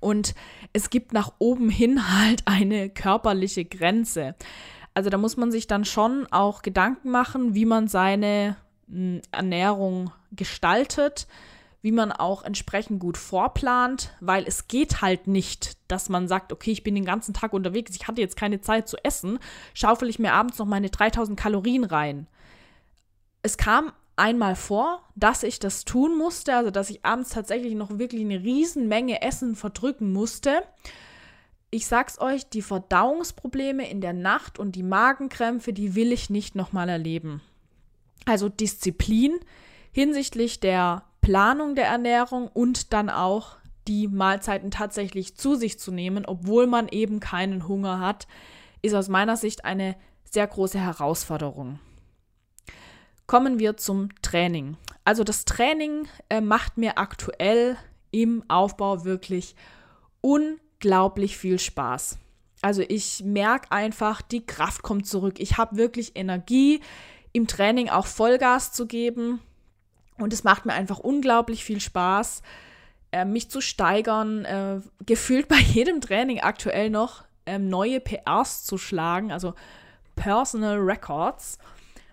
Und 0.00 0.34
es 0.72 0.88
gibt 0.88 1.12
nach 1.12 1.34
oben 1.38 1.68
hin 1.68 2.10
halt 2.18 2.44
eine 2.46 2.88
körperliche 2.88 3.66
Grenze. 3.66 4.34
Also 4.98 5.10
da 5.10 5.16
muss 5.16 5.36
man 5.36 5.52
sich 5.52 5.68
dann 5.68 5.84
schon 5.84 6.26
auch 6.32 6.60
Gedanken 6.60 7.12
machen, 7.12 7.54
wie 7.54 7.66
man 7.66 7.86
seine 7.86 8.56
hm, 8.90 9.22
Ernährung 9.30 10.10
gestaltet, 10.32 11.28
wie 11.82 11.92
man 11.92 12.10
auch 12.10 12.42
entsprechend 12.42 12.98
gut 12.98 13.16
vorplant, 13.16 14.12
weil 14.20 14.42
es 14.44 14.66
geht 14.66 15.00
halt 15.00 15.28
nicht, 15.28 15.76
dass 15.86 16.08
man 16.08 16.26
sagt, 16.26 16.52
okay, 16.52 16.72
ich 16.72 16.82
bin 16.82 16.96
den 16.96 17.04
ganzen 17.04 17.32
Tag 17.32 17.52
unterwegs, 17.52 17.94
ich 17.94 18.08
hatte 18.08 18.20
jetzt 18.20 18.36
keine 18.36 18.60
Zeit 18.60 18.88
zu 18.88 18.96
essen, 19.04 19.38
schaufel 19.72 20.08
ich 20.08 20.18
mir 20.18 20.32
abends 20.32 20.58
noch 20.58 20.66
meine 20.66 20.90
3000 20.90 21.38
Kalorien 21.38 21.84
rein. 21.84 22.26
Es 23.42 23.56
kam 23.56 23.92
einmal 24.16 24.56
vor, 24.56 25.00
dass 25.14 25.44
ich 25.44 25.60
das 25.60 25.84
tun 25.84 26.18
musste, 26.18 26.56
also 26.56 26.72
dass 26.72 26.90
ich 26.90 27.04
abends 27.04 27.30
tatsächlich 27.30 27.76
noch 27.76 28.00
wirklich 28.00 28.22
eine 28.22 28.42
Riesenmenge 28.42 29.22
Essen 29.22 29.54
verdrücken 29.54 30.12
musste. 30.12 30.64
Ich 31.70 31.86
sag's 31.86 32.18
euch, 32.18 32.48
die 32.48 32.62
Verdauungsprobleme 32.62 33.88
in 33.90 34.00
der 34.00 34.14
Nacht 34.14 34.58
und 34.58 34.74
die 34.74 34.82
Magenkrämpfe, 34.82 35.72
die 35.72 35.94
will 35.94 36.12
ich 36.12 36.30
nicht 36.30 36.54
nochmal 36.54 36.88
erleben. 36.88 37.42
Also 38.24 38.48
Disziplin 38.48 39.38
hinsichtlich 39.92 40.60
der 40.60 41.04
Planung 41.20 41.74
der 41.74 41.86
Ernährung 41.86 42.48
und 42.48 42.92
dann 42.92 43.10
auch 43.10 43.56
die 43.86 44.08
Mahlzeiten 44.08 44.70
tatsächlich 44.70 45.36
zu 45.36 45.56
sich 45.56 45.78
zu 45.78 45.90
nehmen, 45.90 46.24
obwohl 46.24 46.66
man 46.66 46.88
eben 46.88 47.20
keinen 47.20 47.68
Hunger 47.68 48.00
hat, 48.00 48.26
ist 48.82 48.94
aus 48.94 49.08
meiner 49.08 49.36
Sicht 49.36 49.64
eine 49.64 49.96
sehr 50.24 50.46
große 50.46 50.78
Herausforderung. 50.78 51.80
Kommen 53.26 53.58
wir 53.58 53.76
zum 53.76 54.08
Training. 54.22 54.76
Also 55.04 55.24
das 55.24 55.44
Training 55.44 56.06
äh, 56.28 56.40
macht 56.40 56.78
mir 56.78 56.96
aktuell 56.96 57.76
im 58.10 58.42
Aufbau 58.48 59.04
wirklich 59.04 59.54
unglaublich 60.78 61.36
viel 61.36 61.58
Spaß. 61.58 62.18
Also 62.60 62.82
ich 62.86 63.22
merke 63.24 63.70
einfach, 63.72 64.22
die 64.22 64.44
Kraft 64.44 64.82
kommt 64.82 65.06
zurück. 65.06 65.36
Ich 65.38 65.58
habe 65.58 65.76
wirklich 65.76 66.16
Energie, 66.16 66.80
im 67.32 67.46
Training 67.46 67.88
auch 67.88 68.06
Vollgas 68.06 68.72
zu 68.72 68.86
geben. 68.86 69.40
Und 70.18 70.32
es 70.32 70.44
macht 70.44 70.66
mir 70.66 70.72
einfach 70.72 70.98
unglaublich 70.98 71.64
viel 71.64 71.80
Spaß, 71.80 72.42
äh, 73.12 73.24
mich 73.24 73.50
zu 73.50 73.60
steigern, 73.60 74.44
äh, 74.44 74.80
gefühlt 75.04 75.48
bei 75.48 75.58
jedem 75.58 76.00
Training 76.00 76.40
aktuell 76.40 76.90
noch 76.90 77.24
äh, 77.46 77.58
neue 77.58 78.00
PRs 78.00 78.64
zu 78.64 78.78
schlagen, 78.78 79.30
also 79.30 79.54
Personal 80.16 80.78
Records 80.78 81.58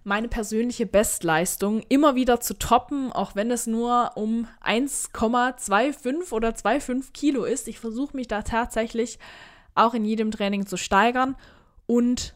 meine 0.06 0.28
persönliche 0.28 0.86
Bestleistung 0.86 1.82
immer 1.90 2.14
wieder 2.14 2.40
zu 2.40 2.58
toppen, 2.58 3.12
auch 3.12 3.36
wenn 3.36 3.50
es 3.50 3.66
nur 3.66 4.12
um 4.16 4.48
1,25 4.64 6.32
oder 6.32 6.50
2,5 6.50 7.12
Kilo 7.12 7.44
ist. 7.44 7.68
Ich 7.68 7.80
versuche 7.80 8.16
mich 8.16 8.28
da 8.28 8.44
tatsächlich 8.44 9.18
auch 9.74 9.96
in 9.96 10.06
jedem 10.06 10.30
Training 10.30 10.68
zu 10.68 10.78
steigern 10.78 11.36
und 11.88 12.36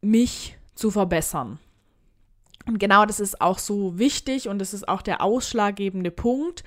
mich 0.00 0.56
zu 0.74 0.90
verbessern. 0.90 1.58
Und 2.66 2.78
genau 2.78 3.04
das 3.04 3.20
ist 3.20 3.42
auch 3.42 3.58
so 3.58 3.98
wichtig 3.98 4.48
und 4.48 4.58
das 4.58 4.72
ist 4.72 4.88
auch 4.88 5.02
der 5.02 5.20
ausschlaggebende 5.20 6.10
Punkt 6.10 6.64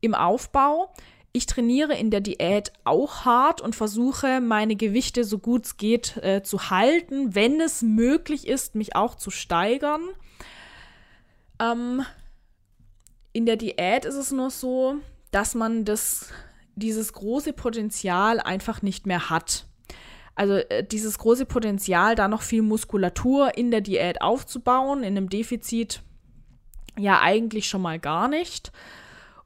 im 0.00 0.14
Aufbau. 0.14 0.92
Ich 1.36 1.44
trainiere 1.44 1.94
in 1.94 2.10
der 2.10 2.22
Diät 2.22 2.72
auch 2.84 3.26
hart 3.26 3.60
und 3.60 3.76
versuche, 3.76 4.40
meine 4.40 4.74
Gewichte 4.74 5.22
so 5.22 5.38
gut 5.38 5.66
es 5.66 5.76
geht 5.76 6.16
äh, 6.22 6.42
zu 6.42 6.70
halten, 6.70 7.34
wenn 7.34 7.60
es 7.60 7.82
möglich 7.82 8.46
ist, 8.46 8.74
mich 8.74 8.96
auch 8.96 9.16
zu 9.16 9.30
steigern. 9.30 10.00
Ähm, 11.60 12.06
in 13.34 13.44
der 13.44 13.56
Diät 13.56 14.06
ist 14.06 14.14
es 14.14 14.32
nur 14.32 14.48
so, 14.48 14.96
dass 15.30 15.54
man 15.54 15.84
das, 15.84 16.30
dieses 16.74 17.12
große 17.12 17.52
Potenzial 17.52 18.40
einfach 18.40 18.80
nicht 18.80 19.06
mehr 19.06 19.28
hat. 19.28 19.66
Also 20.36 20.54
äh, 20.54 20.84
dieses 20.84 21.18
große 21.18 21.44
Potenzial, 21.44 22.14
da 22.14 22.28
noch 22.28 22.40
viel 22.40 22.62
Muskulatur 22.62 23.58
in 23.58 23.70
der 23.70 23.82
Diät 23.82 24.22
aufzubauen, 24.22 25.00
in 25.00 25.18
einem 25.18 25.28
Defizit 25.28 26.00
ja 26.98 27.20
eigentlich 27.20 27.68
schon 27.68 27.82
mal 27.82 27.98
gar 27.98 28.26
nicht. 28.26 28.72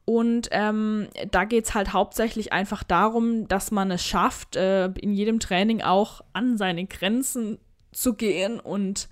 Und 0.04 0.48
ähm, 0.50 1.08
da 1.30 1.44
geht 1.44 1.66
es 1.66 1.74
halt 1.74 1.92
hauptsächlich 1.92 2.52
einfach 2.52 2.82
darum, 2.82 3.46
dass 3.46 3.70
man 3.70 3.90
es 3.90 4.04
schafft, 4.04 4.56
äh, 4.56 4.86
in 4.86 5.12
jedem 5.12 5.38
Training 5.38 5.82
auch 5.82 6.22
an 6.32 6.56
seine 6.58 6.86
Grenzen 6.86 7.58
zu 7.92 8.14
gehen 8.14 8.58
und 8.58 9.08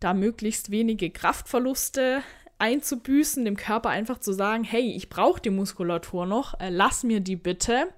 da 0.00 0.12
möglichst 0.12 0.70
wenige 0.70 1.10
Kraftverluste 1.10 2.22
einzubüßen, 2.58 3.44
dem 3.44 3.56
Körper 3.56 3.88
einfach 3.88 4.18
zu 4.18 4.32
sagen, 4.32 4.64
hey, 4.64 4.92
ich 4.94 5.08
brauche 5.08 5.40
die 5.40 5.50
Muskulatur 5.50 6.26
noch, 6.26 6.58
äh, 6.60 6.70
lass 6.70 7.04
mir 7.04 7.20
die 7.20 7.36
bitte, 7.36 7.88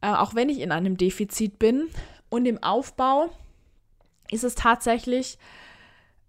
äh, 0.00 0.08
auch 0.08 0.34
wenn 0.34 0.48
ich 0.48 0.60
in 0.60 0.72
einem 0.72 0.96
Defizit 0.96 1.58
bin. 1.58 1.88
Und 2.28 2.46
im 2.46 2.62
Aufbau 2.62 3.30
ist 4.30 4.44
es 4.44 4.54
tatsächlich 4.54 5.38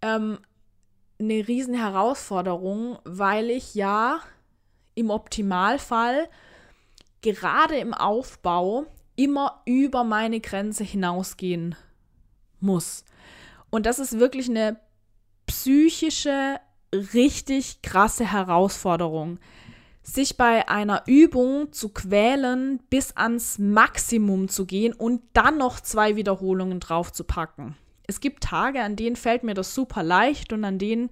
ähm, 0.02 0.40
eine 1.20 1.44
Herausforderung, 1.44 2.98
weil 3.04 3.50
ich 3.50 3.76
ja 3.76 4.20
im 5.02 5.10
Optimalfall 5.10 6.30
gerade 7.22 7.78
im 7.78 7.94
Aufbau 7.94 8.86
immer 9.16 9.62
über 9.66 10.04
meine 10.04 10.40
Grenze 10.40 10.84
hinausgehen 10.84 11.76
muss. 12.60 13.06
Und 13.70 13.86
das 13.86 14.00
ist 14.00 14.20
wirklich 14.20 14.50
eine 14.50 14.80
psychische, 15.46 16.60
richtig 16.94 17.82
krasse 17.82 18.32
Herausforderung. 18.32 19.40
Sich 20.04 20.36
bei 20.36 20.68
einer 20.68 21.04
Übung 21.06 21.72
zu 21.72 21.90
quälen, 21.90 22.82
bis 22.90 23.16
ans 23.16 23.60
Maximum 23.60 24.50
zu 24.50 24.66
gehen 24.66 24.94
und 24.94 25.22
dann 25.34 25.58
noch 25.58 25.80
zwei 25.80 26.16
Wiederholungen 26.16 26.80
drauf 26.80 27.12
zu 27.12 27.24
packen. 27.24 27.78
Es 28.08 28.20
gibt 28.20 28.44
Tage, 28.44 28.82
an 28.82 28.96
denen 28.96 29.16
fällt 29.16 29.44
mir 29.44 29.54
das 29.54 29.76
super 29.76 30.04
leicht 30.04 30.54
und 30.54 30.66
an 30.66 30.80
denen 30.80 31.12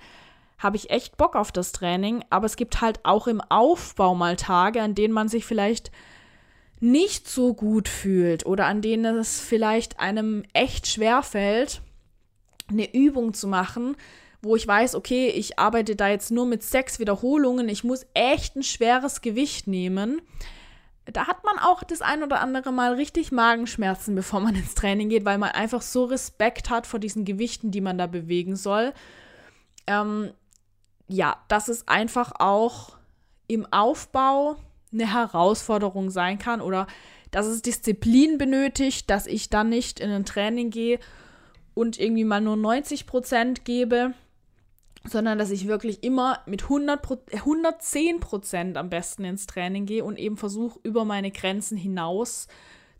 habe 0.59 0.75
ich 0.75 0.89
echt 0.89 1.17
Bock 1.17 1.35
auf 1.35 1.51
das 1.51 1.71
Training, 1.71 2.23
aber 2.29 2.45
es 2.45 2.57
gibt 2.57 2.81
halt 2.81 2.99
auch 3.03 3.27
im 3.27 3.41
Aufbau 3.41 4.13
mal 4.13 4.35
Tage, 4.35 4.81
an 4.81 4.93
denen 4.93 5.13
man 5.13 5.29
sich 5.29 5.45
vielleicht 5.45 5.91
nicht 6.81 7.27
so 7.27 7.53
gut 7.53 7.87
fühlt 7.87 8.45
oder 8.45 8.65
an 8.65 8.81
denen 8.81 9.17
es 9.17 9.39
vielleicht 9.39 9.99
einem 9.99 10.43
echt 10.53 10.87
schwer 10.87 11.23
fällt, 11.23 11.81
eine 12.69 12.93
Übung 12.93 13.33
zu 13.33 13.47
machen, 13.47 13.95
wo 14.41 14.55
ich 14.55 14.67
weiß, 14.67 14.95
okay, 14.95 15.29
ich 15.29 15.59
arbeite 15.59 15.95
da 15.95 16.07
jetzt 16.07 16.31
nur 16.31 16.45
mit 16.45 16.63
sechs 16.63 16.99
Wiederholungen, 16.99 17.67
ich 17.67 17.83
muss 17.83 18.05
echt 18.13 18.55
ein 18.55 18.63
schweres 18.63 19.21
Gewicht 19.21 19.67
nehmen. 19.67 20.21
Da 21.05 21.27
hat 21.27 21.43
man 21.43 21.57
auch 21.57 21.83
das 21.83 22.01
ein 22.01 22.23
oder 22.23 22.39
andere 22.39 22.71
Mal 22.71 22.93
richtig 22.93 23.31
Magenschmerzen, 23.31 24.15
bevor 24.15 24.39
man 24.39 24.55
ins 24.55 24.75
Training 24.75 25.09
geht, 25.09 25.25
weil 25.25 25.37
man 25.37 25.51
einfach 25.51 25.81
so 25.81 26.05
Respekt 26.05 26.69
hat 26.69 26.87
vor 26.87 26.99
diesen 26.99 27.25
Gewichten, 27.25 27.71
die 27.71 27.81
man 27.81 27.97
da 27.97 28.07
bewegen 28.07 28.55
soll. 28.55 28.93
Ähm, 29.87 30.31
ja, 31.09 31.37
dass 31.49 31.67
es 31.67 31.87
einfach 31.87 32.31
auch 32.39 32.95
im 33.47 33.65
Aufbau 33.73 34.55
eine 34.93 35.11
Herausforderung 35.11 36.09
sein 36.11 36.37
kann 36.37 36.61
oder 36.61 36.87
dass 37.31 37.45
es 37.47 37.61
Disziplin 37.61 38.37
benötigt, 38.37 39.09
dass 39.09 39.27
ich 39.27 39.49
dann 39.49 39.69
nicht 39.69 39.99
in 39.99 40.09
ein 40.09 40.25
Training 40.25 40.69
gehe 40.69 40.99
und 41.73 41.99
irgendwie 41.99 42.23
mal 42.23 42.41
nur 42.41 42.55
90 42.55 43.05
Prozent 43.05 43.65
gebe, 43.65 44.13
sondern 45.03 45.37
dass 45.37 45.49
ich 45.51 45.67
wirklich 45.67 46.03
immer 46.03 46.39
mit 46.45 46.63
100 46.63 46.99
110 47.33 48.19
Prozent 48.19 48.77
am 48.77 48.89
besten 48.89 49.23
ins 49.23 49.47
Training 49.47 49.85
gehe 49.85 50.03
und 50.03 50.17
eben 50.17 50.37
versuche, 50.37 50.79
über 50.83 51.05
meine 51.05 51.31
Grenzen 51.31 51.77
hinaus 51.77 52.47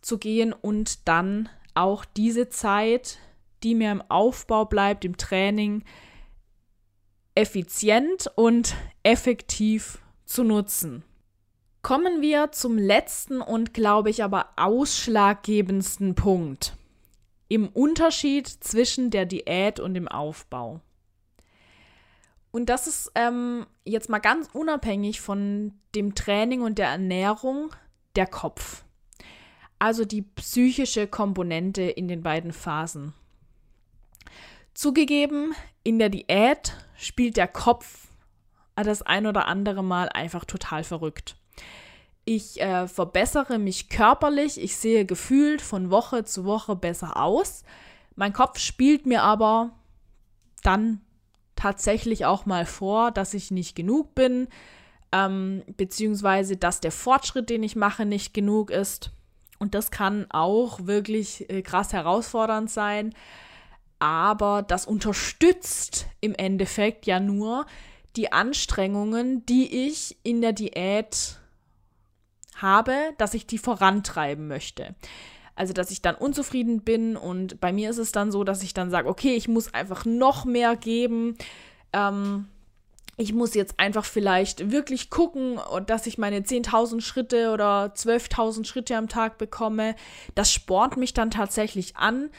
zu 0.02 0.18
gehen 0.18 0.54
und 0.54 1.08
dann 1.08 1.50
auch 1.76 2.06
diese 2.06 2.50
Zeit, 2.50 3.20
die 3.64 3.76
mir 3.76 3.92
im 3.92 4.02
Aufbau 4.10 4.66
bleibt, 4.66 5.06
im 5.06 5.18
Training, 5.18 5.84
effizient 7.36 8.32
und 8.36 8.76
effektiv 9.04 10.00
zu 10.26 10.44
nutzen. 10.44 11.04
Kommen 11.82 12.22
wir 12.22 12.52
zum 12.52 12.78
letzten 12.78 13.42
und 13.42 13.74
glaube 13.74 14.10
ich 14.10 14.24
aber 14.24 14.50
ausschlaggebendsten 14.58 16.16
Punkt 16.16 16.76
im 17.48 17.68
Unterschied 17.68 18.48
zwischen 18.48 19.10
der 19.10 19.26
Diät 19.26 19.80
und 19.80 19.96
dem 19.96 20.08
Aufbau. 20.08 20.82
Und 22.52 22.70
das 22.70 22.88
ist 22.88 23.12
ähm, 23.16 23.66
jetzt 23.84 24.10
mal 24.10 24.20
ganz 24.20 24.50
unabhängig 24.54 25.22
von 25.22 25.74
dem 25.96 26.16
Training 26.16 26.62
und 26.62 26.78
der 26.78 26.88
Ernährung 26.88 27.76
der 28.16 28.28
Kopf. 28.28 28.84
Also 29.78 30.06
die 30.06 30.22
psychische 30.22 31.08
Komponente 31.08 31.84
in 31.84 32.08
den 32.08 32.22
beiden 32.22 32.52
Phasen. 32.52 33.14
Zugegeben, 34.80 35.54
in 35.84 36.00
der 36.00 36.08
Diät 36.08 36.74
spielt 36.96 37.36
der 37.36 37.50
Kopf 37.50 38.08
das 38.78 39.02
ein 39.02 39.28
oder 39.28 39.46
andere 39.46 39.84
Mal 39.84 40.08
einfach 40.08 40.46
total 40.46 40.86
verrückt. 40.86 41.36
Ich 42.24 42.62
äh, 42.62 42.88
verbessere 42.88 43.60
mich 43.60 43.90
körperlich, 43.90 44.58
ich 44.58 44.78
sehe 44.78 45.04
gefühlt 45.04 45.62
von 45.62 45.92
Woche 45.92 46.24
zu 46.24 46.46
Woche 46.46 46.78
besser 46.78 47.18
aus. 47.18 47.66
Mein 48.16 48.32
Kopf 48.32 48.58
spielt 48.60 49.06
mir 49.06 49.22
aber 49.22 49.72
dann 50.64 51.02
tatsächlich 51.58 52.26
auch 52.26 52.46
mal 52.46 52.66
vor, 52.66 53.12
dass 53.12 53.34
ich 53.34 53.52
nicht 53.52 53.76
genug 53.76 54.16
bin, 54.16 54.48
ähm, 55.12 55.62
beziehungsweise 55.76 56.56
dass 56.56 56.80
der 56.80 56.94
Fortschritt, 56.94 57.50
den 57.50 57.64
ich 57.64 57.76
mache, 57.76 58.06
nicht 58.06 58.34
genug 58.34 58.72
ist. 58.72 59.12
Und 59.60 59.76
das 59.76 59.92
kann 59.92 60.28
auch 60.30 60.86
wirklich 60.86 61.50
äh, 61.50 61.64
krass 61.64 61.92
herausfordernd 61.92 62.70
sein 62.70 63.14
aber 64.00 64.64
das 64.64 64.86
unterstützt 64.86 66.08
im 66.22 66.34
Endeffekt 66.34 67.06
ja 67.06 67.20
nur, 67.20 67.66
die 68.16 68.32
Anstrengungen, 68.32 69.46
die 69.46 69.88
ich 69.88 70.18
in 70.24 70.42
der 70.42 70.54
Diät 70.54 71.38
habe, 72.56 72.96
dass 73.18 73.34
ich 73.34 73.46
die 73.46 73.58
vorantreiben 73.58 74.48
möchte. 74.48 74.96
Also, 75.56 75.74
dass 75.74 75.92
ich 75.92 76.02
dann 76.02 76.16
unzufrieden 76.16 76.82
bin 76.82 77.18
und 77.18 77.60
bei 77.60 77.74
mir 77.74 77.90
ist 77.90 77.98
es 77.98 78.12
dann 78.12 78.32
so, 78.32 78.44
dass 78.44 78.64
ich 78.64 78.74
dann 78.74 78.90
sage, 78.90 79.10
okay, 79.10 79.36
ich 79.36 79.48
muss 79.48 79.74
einfach 79.74 80.06
noch 80.06 80.46
mehr 80.46 80.76
geben. 80.78 81.38
Ähm, 81.92 82.48
ich 83.18 83.34
muss 83.34 83.54
jetzt 83.54 83.78
einfach 83.78 84.06
vielleicht 84.06 84.72
wirklich 84.72 85.10
gucken, 85.10 85.60
dass 85.86 86.08
ich 86.08 86.18
meine 86.18 86.40
10.000 86.40 87.02
Schritte 87.02 87.52
oder 87.52 87.88
12.000 87.94 88.66
Schritte 88.66 88.96
am 88.96 89.10
Tag 89.10 89.38
bekomme. 89.38 89.96
Das 90.36 90.54
spornt 90.54 90.96
mich 90.96 91.14
dann 91.14 91.30
tatsächlich 91.30 91.98
an, 91.98 92.30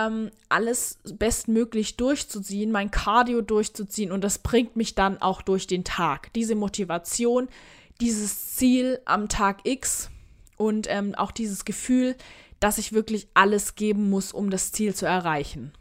ähm, 0.00 0.30
alles 0.48 0.98
bestmöglich 1.04 1.96
durchzuziehen, 1.96 2.70
mein 2.70 2.90
Cardio 2.90 3.40
durchzuziehen 3.40 4.12
und 4.12 4.22
das 4.22 4.38
bringt 4.38 4.76
mich 4.76 4.94
dann 4.94 5.20
auch 5.20 5.42
durch 5.42 5.66
den 5.66 5.84
Tag. 5.84 6.32
Diese 6.34 6.54
Motivation, 6.54 7.48
dieses 8.00 8.56
Ziel 8.56 9.00
am 9.04 9.28
Tag 9.28 9.60
X 9.64 10.10
und 10.56 10.86
ähm, 10.88 11.14
auch 11.14 11.30
dieses 11.30 11.64
Gefühl, 11.64 12.16
dass 12.60 12.78
ich 12.78 12.92
wirklich 12.92 13.28
alles 13.34 13.74
geben 13.74 14.10
muss, 14.10 14.32
um 14.32 14.50
das 14.50 14.72
Ziel 14.72 14.94
zu 14.94 15.06
erreichen. 15.06 15.72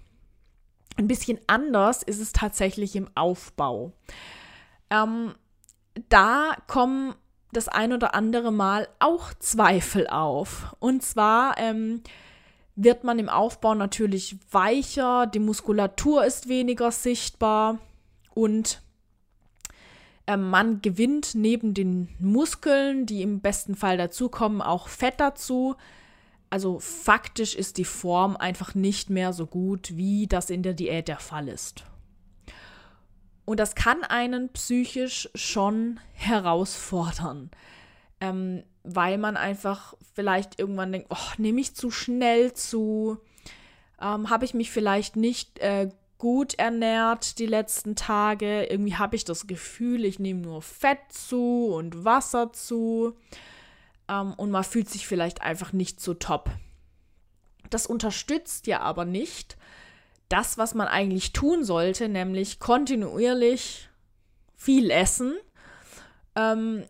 Ein 0.97 1.07
bisschen 1.07 1.39
anders 1.47 2.03
ist 2.03 2.19
es 2.19 2.33
tatsächlich 2.33 2.95
im 2.95 3.09
Aufbau. 3.15 3.93
Ähm, 4.89 5.35
da 6.09 6.55
kommen 6.67 7.15
das 7.51 7.67
ein 7.67 7.93
oder 7.93 8.15
andere 8.15 8.51
Mal 8.51 8.88
auch 8.99 9.33
Zweifel 9.39 10.07
auf. 10.07 10.75
Und 10.79 11.03
zwar 11.03 11.57
ähm, 11.57 12.01
wird 12.81 13.03
man 13.03 13.19
im 13.19 13.27
Aufbau 13.27 13.75
natürlich 13.75 14.38
weicher, 14.51 15.27
die 15.27 15.39
Muskulatur 15.39 16.24
ist 16.24 16.48
weniger 16.48 16.91
sichtbar 16.91 17.77
und 18.33 18.81
äh, 20.27 20.38
man 20.38 20.81
gewinnt 20.81 21.36
neben 21.36 21.74
den 21.74 22.07
Muskeln, 22.19 23.05
die 23.05 23.21
im 23.21 23.41
besten 23.41 23.75
Fall 23.75 23.98
dazukommen, 23.98 24.62
auch 24.62 24.88
Fett 24.88 25.15
dazu. 25.17 25.75
Also 26.50 26.79
faktisch 26.79 27.53
ist 27.53 27.77
die 27.77 27.86
Form 27.86 28.38
einfach 28.38 28.75
nicht 28.75 29.09
mehr 29.09 29.33
so 29.33 29.45
gut, 29.45 29.98
wie 29.98 30.27
das 30.27 30.50
in 30.50 30.63
der 30.63 30.74
Diät 30.74 31.09
der 31.09 31.19
Fall 31.19 31.50
ist. 31.50 31.83
Und 33.43 33.59
das 33.59 33.75
kann 33.75 34.03
einen 34.03 34.50
psychisch 34.53 35.29
schon 35.36 36.00
herausfordern, 36.13 37.51
ähm, 38.21 38.63
weil 38.83 39.17
man 39.17 39.38
einfach 39.38 39.93
vielleicht 40.13 40.59
irgendwann 40.59 40.91
denkt, 40.91 41.07
oh, 41.09 41.31
nehme 41.38 41.61
ich 41.61 41.75
zu 41.75 41.91
schnell 41.91 42.53
zu, 42.53 43.17
ähm, 44.01 44.29
habe 44.29 44.45
ich 44.45 44.53
mich 44.53 44.71
vielleicht 44.71 45.15
nicht 45.15 45.59
äh, 45.59 45.89
gut 46.17 46.55
ernährt 46.55 47.39
die 47.39 47.45
letzten 47.45 47.95
Tage, 47.95 48.65
irgendwie 48.65 48.95
habe 48.95 49.15
ich 49.15 49.25
das 49.25 49.47
Gefühl, 49.47 50.05
ich 50.05 50.19
nehme 50.19 50.41
nur 50.41 50.61
Fett 50.61 50.99
zu 51.09 51.67
und 51.73 52.03
Wasser 52.03 52.51
zu 52.51 53.15
ähm, 54.09 54.33
und 54.33 54.51
man 54.51 54.63
fühlt 54.63 54.89
sich 54.89 55.07
vielleicht 55.07 55.41
einfach 55.41 55.71
nicht 55.71 56.01
so 56.01 56.13
top. 56.13 56.49
Das 57.69 57.85
unterstützt 57.85 58.67
ja 58.67 58.81
aber 58.81 59.05
nicht, 59.05 59.57
das, 60.27 60.57
was 60.57 60.75
man 60.75 60.88
eigentlich 60.88 61.33
tun 61.33 61.63
sollte, 61.63 62.07
nämlich 62.09 62.59
kontinuierlich 62.59 63.89
viel 64.55 64.91
essen. 64.91 65.35
Ähm, 66.35 66.83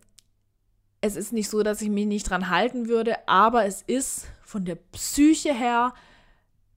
es 1.01 1.15
ist 1.15 1.33
nicht 1.33 1.49
so, 1.49 1.63
dass 1.63 1.81
ich 1.81 1.89
mich 1.89 2.05
nicht 2.05 2.29
dran 2.29 2.49
halten 2.49 2.87
würde, 2.87 3.27
aber 3.27 3.65
es 3.65 3.81
ist 3.81 4.27
von 4.41 4.65
der 4.65 4.75
Psyche 4.75 5.53
her 5.53 5.93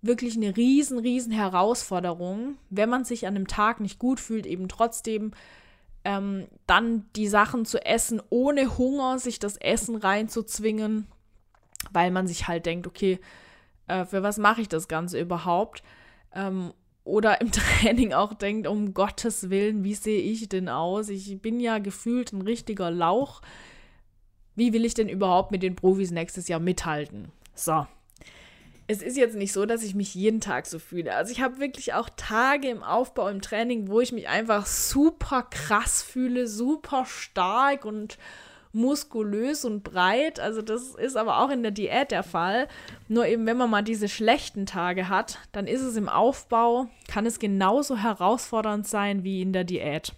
wirklich 0.00 0.36
eine 0.36 0.56
riesen, 0.56 0.98
riesen 0.98 1.32
Herausforderung, 1.32 2.56
wenn 2.70 2.88
man 2.88 3.04
sich 3.04 3.26
an 3.26 3.36
einem 3.36 3.46
Tag 3.46 3.80
nicht 3.80 3.98
gut 3.98 4.20
fühlt, 4.20 4.46
eben 4.46 4.68
trotzdem 4.68 5.32
ähm, 6.04 6.48
dann 6.66 7.06
die 7.14 7.28
Sachen 7.28 7.64
zu 7.64 7.84
essen, 7.84 8.20
ohne 8.30 8.76
Hunger 8.78 9.18
sich 9.18 9.38
das 9.38 9.56
Essen 9.56 9.96
reinzuzwingen, 9.96 11.06
weil 11.92 12.10
man 12.10 12.26
sich 12.26 12.48
halt 12.48 12.66
denkt, 12.66 12.86
okay, 12.86 13.20
äh, 13.86 14.04
für 14.04 14.22
was 14.22 14.38
mache 14.38 14.60
ich 14.60 14.68
das 14.68 14.88
Ganze 14.88 15.20
überhaupt? 15.20 15.82
ähm, 16.34 16.72
oder 17.04 17.40
im 17.40 17.50
Training 17.52 18.12
auch 18.12 18.34
denkt, 18.34 18.66
um 18.66 18.94
Gottes 18.94 19.50
Willen, 19.50 19.84
wie 19.84 19.94
sehe 19.94 20.20
ich 20.20 20.48
denn 20.48 20.68
aus? 20.68 21.08
Ich 21.08 21.40
bin 21.40 21.60
ja 21.60 21.78
gefühlt 21.78 22.32
ein 22.32 22.42
richtiger 22.42 22.90
Lauch. 22.90 23.42
Wie 24.54 24.72
will 24.72 24.84
ich 24.84 24.94
denn 24.94 25.08
überhaupt 25.08 25.50
mit 25.50 25.62
den 25.62 25.76
Profis 25.76 26.10
nächstes 26.10 26.48
Jahr 26.48 26.60
mithalten? 26.60 27.32
So. 27.54 27.86
Es 28.88 29.00
ist 29.00 29.16
jetzt 29.16 29.36
nicht 29.36 29.52
so, 29.52 29.64
dass 29.64 29.82
ich 29.82 29.94
mich 29.94 30.14
jeden 30.14 30.40
Tag 30.40 30.66
so 30.66 30.78
fühle. 30.78 31.14
Also 31.14 31.32
ich 31.32 31.40
habe 31.40 31.60
wirklich 31.60 31.94
auch 31.94 32.10
Tage 32.16 32.68
im 32.68 32.82
Aufbau, 32.82 33.28
im 33.28 33.40
Training, 33.40 33.88
wo 33.88 34.00
ich 34.00 34.12
mich 34.12 34.28
einfach 34.28 34.66
super 34.66 35.46
krass 35.48 36.02
fühle, 36.02 36.46
super 36.46 37.06
stark 37.06 37.84
und 37.84 38.18
muskulös 38.72 39.64
und 39.64 39.82
breit. 39.84 40.40
Also 40.40 40.62
das 40.62 40.94
ist 40.94 41.16
aber 41.16 41.38
auch 41.38 41.50
in 41.50 41.62
der 41.62 41.72
Diät 41.72 42.10
der 42.10 42.22
Fall. 42.22 42.68
Nur 43.08 43.26
eben, 43.26 43.46
wenn 43.46 43.56
man 43.56 43.70
mal 43.70 43.82
diese 43.82 44.08
schlechten 44.08 44.66
Tage 44.66 45.08
hat, 45.08 45.38
dann 45.52 45.66
ist 45.66 45.82
es 45.82 45.96
im 45.96 46.08
Aufbau, 46.08 46.88
kann 47.08 47.24
es 47.24 47.38
genauso 47.38 47.96
herausfordernd 47.96 48.86
sein 48.86 49.24
wie 49.24 49.42
in 49.42 49.52
der 49.52 49.64
Diät. 49.64 50.14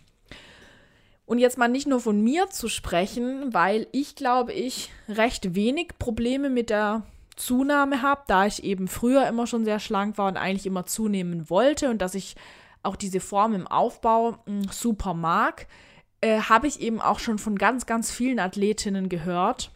Und 1.26 1.38
jetzt 1.38 1.56
mal 1.56 1.68
nicht 1.68 1.87
nur 1.87 2.00
von 2.00 2.22
mir 2.22 2.50
zu 2.50 2.68
sprechen, 2.68 3.54
weil 3.54 3.87
ich 3.92 4.14
glaube, 4.14 4.52
ich 4.52 4.90
recht 5.08 5.54
wenig 5.54 5.92
Probleme 5.98 6.50
mit 6.50 6.70
der 6.70 7.02
Zunahme 7.37 8.02
habe, 8.02 8.22
da 8.26 8.46
ich 8.46 8.62
eben 8.62 8.88
früher 8.88 9.26
immer 9.26 9.46
schon 9.46 9.64
sehr 9.64 9.80
schlank 9.80 10.18
war 10.18 10.28
und 10.28 10.37
eigentlich 10.37 10.66
immer 10.66 10.84
zunehmen 10.84 11.48
wollte 11.48 11.90
und 11.90 12.02
dass 12.02 12.14
ich 12.14 12.37
auch 12.82 12.96
diese 12.96 13.20
Form 13.20 13.54
im 13.54 13.66
Aufbau 13.66 14.32
mh, 14.32 14.37
hm, 14.46 14.62
super 14.70 15.14
mag 15.14 15.66
äh, 16.24 16.40
habe 16.40 16.66
ich 16.66 16.80
eben 16.80 17.02
auch 17.02 17.18
schon 17.18 17.38
von 17.38 17.58
ganz, 17.58 17.84
ganz 17.84 18.10
vielen 18.10 18.38
Athletinnen 18.38 19.10
gehört, 19.10 19.70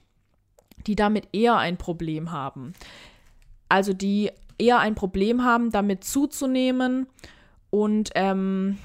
die 0.87 0.97
damit 0.97 1.29
eher 1.33 1.59
ein 1.59 1.77
Problem 1.77 2.33
haben. 2.33 2.73
Also 3.69 3.93
die 3.93 4.31
eher 4.57 4.79
ein 4.79 4.95
Problem 4.95 5.45
haben, 5.45 5.71
damit 5.71 6.05
zuzunehmen 6.05 7.07
und 7.69 8.11
ähm, 8.15 8.79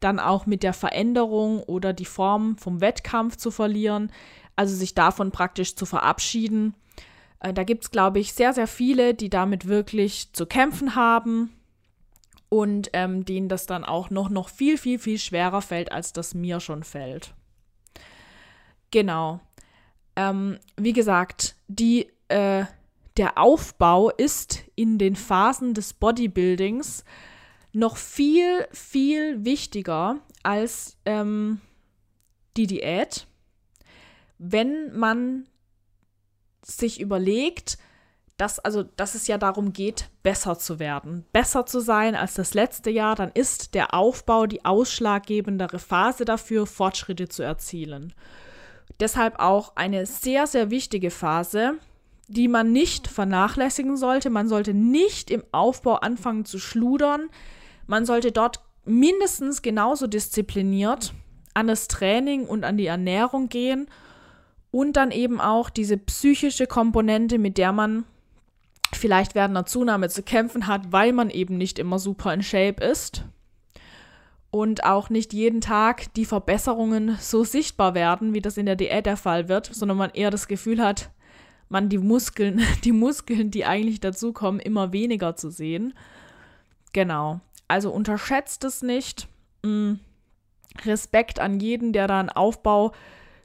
dann 0.00 0.18
auch 0.18 0.46
mit 0.46 0.62
der 0.62 0.72
Veränderung 0.72 1.62
oder 1.62 1.92
die 1.92 2.04
Form 2.04 2.56
vom 2.56 2.80
Wettkampf 2.80 3.36
zu 3.36 3.50
verlieren, 3.50 4.10
also 4.56 4.74
sich 4.74 4.94
davon 4.94 5.30
praktisch 5.30 5.76
zu 5.76 5.86
verabschieden. 5.86 6.74
Äh, 7.40 7.52
da 7.52 7.64
gibt 7.64 7.84
es, 7.84 7.90
glaube 7.90 8.18
ich, 8.18 8.32
sehr, 8.32 8.52
sehr 8.52 8.66
viele, 8.66 9.14
die 9.14 9.30
damit 9.30 9.66
wirklich 9.66 10.32
zu 10.32 10.46
kämpfen 10.46 10.94
haben 10.94 11.50
und 12.48 12.90
ähm, 12.92 13.24
denen 13.24 13.48
das 13.48 13.66
dann 13.66 13.84
auch 13.84 14.10
noch, 14.10 14.28
noch 14.28 14.48
viel, 14.48 14.76
viel, 14.76 14.98
viel 14.98 15.18
schwerer 15.18 15.62
fällt, 15.62 15.92
als 15.92 16.12
das 16.12 16.34
mir 16.34 16.60
schon 16.60 16.82
fällt. 16.82 17.34
Genau. 18.90 19.40
Ähm, 20.16 20.58
wie 20.76 20.92
gesagt, 20.92 21.56
die, 21.68 22.08
äh, 22.28 22.64
der 23.16 23.38
Aufbau 23.38 24.10
ist 24.10 24.64
in 24.74 24.98
den 24.98 25.14
Phasen 25.14 25.74
des 25.74 25.92
Bodybuildings 25.92 27.04
noch 27.72 27.96
viel, 27.96 28.66
viel 28.72 29.44
wichtiger 29.44 30.16
als 30.42 30.96
ähm, 31.04 31.60
die 32.56 32.66
Diät, 32.66 33.26
wenn 34.38 34.96
man 34.96 35.46
sich 36.62 37.00
überlegt, 37.00 37.78
dass, 38.36 38.58
also, 38.58 38.82
dass 38.82 39.14
es 39.14 39.26
ja 39.26 39.36
darum 39.36 39.72
geht, 39.72 40.08
besser 40.22 40.58
zu 40.58 40.78
werden, 40.78 41.26
besser 41.32 41.66
zu 41.66 41.80
sein 41.80 42.14
als 42.14 42.34
das 42.34 42.54
letzte 42.54 42.90
Jahr, 42.90 43.14
dann 43.14 43.30
ist 43.32 43.74
der 43.74 43.92
Aufbau 43.92 44.46
die 44.46 44.64
ausschlaggebendere 44.64 45.78
Phase 45.78 46.24
dafür, 46.24 46.66
Fortschritte 46.66 47.28
zu 47.28 47.42
erzielen. 47.42 48.14
Deshalb 48.98 49.40
auch 49.40 49.76
eine 49.76 50.06
sehr, 50.06 50.46
sehr 50.46 50.70
wichtige 50.70 51.10
Phase, 51.10 51.74
die 52.28 52.48
man 52.48 52.72
nicht 52.72 53.08
vernachlässigen 53.08 53.96
sollte. 53.96 54.30
Man 54.30 54.48
sollte 54.48 54.72
nicht 54.72 55.30
im 55.30 55.42
Aufbau 55.52 55.96
anfangen 55.96 56.44
zu 56.44 56.58
schludern. 56.58 57.28
Man 57.90 58.06
sollte 58.06 58.30
dort 58.30 58.60
mindestens 58.84 59.62
genauso 59.62 60.06
diszipliniert 60.06 61.12
an 61.54 61.66
das 61.66 61.88
Training 61.88 62.46
und 62.46 62.62
an 62.62 62.76
die 62.76 62.86
Ernährung 62.86 63.48
gehen 63.48 63.88
und 64.70 64.92
dann 64.92 65.10
eben 65.10 65.40
auch 65.40 65.70
diese 65.70 65.96
psychische 65.96 66.68
Komponente, 66.68 67.36
mit 67.36 67.58
der 67.58 67.72
man 67.72 68.04
vielleicht 68.92 69.34
während 69.34 69.56
einer 69.56 69.66
Zunahme 69.66 70.08
zu 70.08 70.22
kämpfen 70.22 70.68
hat, 70.68 70.92
weil 70.92 71.12
man 71.12 71.30
eben 71.30 71.58
nicht 71.58 71.80
immer 71.80 71.98
super 71.98 72.32
in 72.32 72.44
Shape 72.44 72.80
ist 72.80 73.24
und 74.52 74.84
auch 74.84 75.10
nicht 75.10 75.32
jeden 75.32 75.60
Tag 75.60 76.14
die 76.14 76.26
Verbesserungen 76.26 77.18
so 77.20 77.42
sichtbar 77.42 77.96
werden, 77.96 78.34
wie 78.34 78.40
das 78.40 78.56
in 78.56 78.66
der 78.66 78.76
Diät 78.76 79.04
der 79.04 79.16
Fall 79.16 79.48
wird, 79.48 79.66
sondern 79.66 79.98
man 79.98 80.10
eher 80.10 80.30
das 80.30 80.46
Gefühl 80.46 80.80
hat, 80.80 81.10
man 81.68 81.88
die 81.88 81.98
Muskeln, 81.98 82.62
die 82.84 82.92
Muskeln, 82.92 83.50
die 83.50 83.64
eigentlich 83.64 83.98
dazukommen, 83.98 84.60
immer 84.60 84.92
weniger 84.92 85.34
zu 85.34 85.50
sehen. 85.50 85.92
Genau. 86.92 87.40
Also 87.70 87.92
unterschätzt 87.92 88.64
es 88.64 88.82
nicht. 88.82 89.28
Mm. 89.62 89.94
Respekt 90.84 91.38
an 91.38 91.60
jeden, 91.60 91.92
der 91.92 92.08
da 92.08 92.18
einen 92.18 92.28
Aufbau 92.28 92.92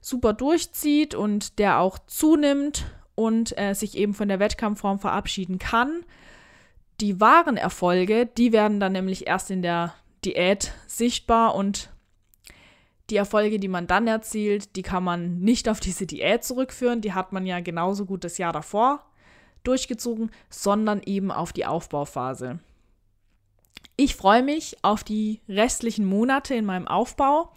super 0.01 0.33
durchzieht 0.33 1.13
und 1.13 1.59
der 1.59 1.79
auch 1.79 1.99
zunimmt 2.07 2.85
und 3.13 3.55
äh, 3.57 3.73
sich 3.73 3.95
eben 3.95 4.15
von 4.15 4.27
der 4.27 4.39
Wettkampfform 4.39 4.97
verabschieden 4.97 5.59
kann. 5.59 6.03
Die 7.01 7.19
wahren 7.19 7.55
Erfolge, 7.55 8.25
die 8.25 8.51
werden 8.51 8.79
dann 8.79 8.93
nämlich 8.93 9.27
erst 9.27 9.51
in 9.51 9.61
der 9.61 9.93
Diät 10.23 10.73
sichtbar 10.88 11.53
und 11.53 11.91
die 13.11 13.17
Erfolge, 13.17 13.59
die 13.59 13.67
man 13.67 13.85
dann 13.85 14.07
erzielt, 14.07 14.75
die 14.75 14.81
kann 14.81 15.03
man 15.03 15.39
nicht 15.39 15.69
auf 15.69 15.79
diese 15.79 16.07
Diät 16.07 16.43
zurückführen. 16.43 17.01
Die 17.01 17.13
hat 17.13 17.31
man 17.31 17.45
ja 17.45 17.59
genauso 17.59 18.05
gut 18.05 18.23
das 18.23 18.39
Jahr 18.39 18.53
davor 18.53 19.05
durchgezogen, 19.63 20.31
sondern 20.49 21.03
eben 21.03 21.31
auf 21.31 21.53
die 21.53 21.67
Aufbauphase. 21.67 22.59
Ich 23.95 24.15
freue 24.15 24.43
mich 24.43 24.77
auf 24.81 25.03
die 25.03 25.41
restlichen 25.47 26.05
Monate 26.05 26.55
in 26.55 26.65
meinem 26.65 26.87
Aufbau. 26.87 27.51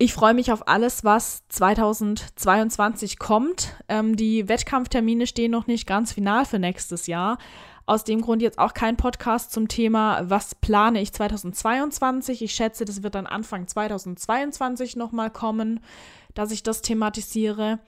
Ich 0.00 0.14
freue 0.14 0.32
mich 0.34 0.52
auf 0.52 0.68
alles, 0.68 1.02
was 1.02 1.42
2022 1.48 3.18
kommt. 3.18 3.74
Ähm, 3.88 4.14
die 4.14 4.48
Wettkampftermine 4.48 5.26
stehen 5.26 5.50
noch 5.50 5.66
nicht 5.66 5.88
ganz 5.88 6.12
final 6.12 6.44
für 6.44 6.60
nächstes 6.60 7.08
Jahr. 7.08 7.36
Aus 7.84 8.04
dem 8.04 8.20
Grund 8.20 8.40
jetzt 8.40 8.58
auch 8.58 8.74
kein 8.74 8.96
Podcast 8.96 9.50
zum 9.50 9.66
Thema, 9.66 10.20
was 10.30 10.54
plane 10.54 11.00
ich 11.00 11.12
2022. 11.12 12.42
Ich 12.42 12.52
schätze, 12.52 12.84
das 12.84 13.02
wird 13.02 13.16
dann 13.16 13.26
Anfang 13.26 13.66
2022 13.66 14.94
nochmal 14.94 15.30
kommen, 15.30 15.80
dass 16.34 16.52
ich 16.52 16.62
das 16.62 16.80
thematisiere. 16.80 17.80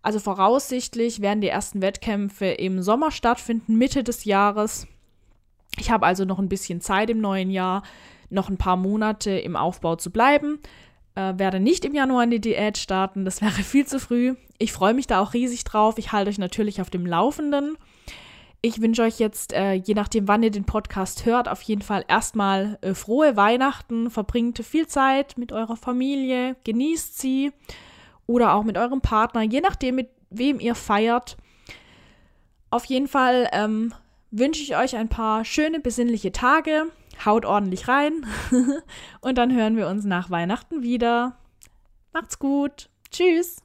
Also 0.00 0.20
voraussichtlich 0.20 1.20
werden 1.20 1.40
die 1.42 1.48
ersten 1.48 1.82
Wettkämpfe 1.82 2.46
im 2.46 2.82
Sommer 2.82 3.10
stattfinden, 3.10 3.76
Mitte 3.76 4.04
des 4.04 4.24
Jahres. 4.24 4.86
Ich 5.78 5.90
habe 5.90 6.06
also 6.06 6.24
noch 6.24 6.38
ein 6.38 6.48
bisschen 6.48 6.80
Zeit 6.80 7.10
im 7.10 7.20
neuen 7.20 7.50
Jahr, 7.50 7.82
noch 8.30 8.48
ein 8.48 8.58
paar 8.58 8.76
Monate 8.76 9.30
im 9.30 9.56
Aufbau 9.56 9.96
zu 9.96 10.10
bleiben. 10.10 10.58
Äh, 11.14 11.34
werde 11.36 11.60
nicht 11.60 11.84
im 11.84 11.94
Januar 11.94 12.24
in 12.24 12.30
die 12.30 12.40
Diät 12.40 12.78
starten, 12.78 13.24
das 13.24 13.40
wäre 13.42 13.62
viel 13.62 13.86
zu 13.86 13.98
früh. 13.98 14.34
Ich 14.58 14.72
freue 14.72 14.94
mich 14.94 15.06
da 15.06 15.20
auch 15.20 15.34
riesig 15.34 15.64
drauf. 15.64 15.98
Ich 15.98 16.12
halte 16.12 16.30
euch 16.30 16.38
natürlich 16.38 16.80
auf 16.80 16.90
dem 16.90 17.06
Laufenden. 17.06 17.76
Ich 18.60 18.80
wünsche 18.80 19.02
euch 19.02 19.20
jetzt, 19.20 19.52
äh, 19.52 19.74
je 19.74 19.94
nachdem, 19.94 20.26
wann 20.26 20.42
ihr 20.42 20.50
den 20.50 20.64
Podcast 20.64 21.26
hört, 21.26 21.48
auf 21.48 21.62
jeden 21.62 21.82
Fall 21.82 22.04
erstmal 22.08 22.76
äh, 22.80 22.92
frohe 22.92 23.36
Weihnachten. 23.36 24.10
Verbringt 24.10 24.58
viel 24.58 24.88
Zeit 24.88 25.38
mit 25.38 25.52
eurer 25.52 25.76
Familie, 25.76 26.56
genießt 26.64 27.18
sie 27.18 27.52
oder 28.26 28.54
auch 28.54 28.64
mit 28.64 28.76
eurem 28.76 29.00
Partner, 29.00 29.42
je 29.42 29.60
nachdem, 29.60 29.94
mit 29.94 30.10
wem 30.30 30.58
ihr 30.58 30.74
feiert. 30.74 31.36
Auf 32.70 32.84
jeden 32.86 33.06
Fall 33.06 33.48
ähm, 33.52 33.94
wünsche 34.30 34.62
ich 34.62 34.76
euch 34.76 34.96
ein 34.96 35.08
paar 35.08 35.44
schöne, 35.44 35.80
besinnliche 35.80 36.32
Tage. 36.32 36.86
Haut 37.24 37.44
ordentlich 37.44 37.88
rein 37.88 38.26
und 39.20 39.38
dann 39.38 39.54
hören 39.54 39.76
wir 39.76 39.88
uns 39.88 40.04
nach 40.04 40.30
Weihnachten 40.30 40.82
wieder. 40.82 41.36
Macht's 42.12 42.38
gut. 42.38 42.88
Tschüss. 43.10 43.56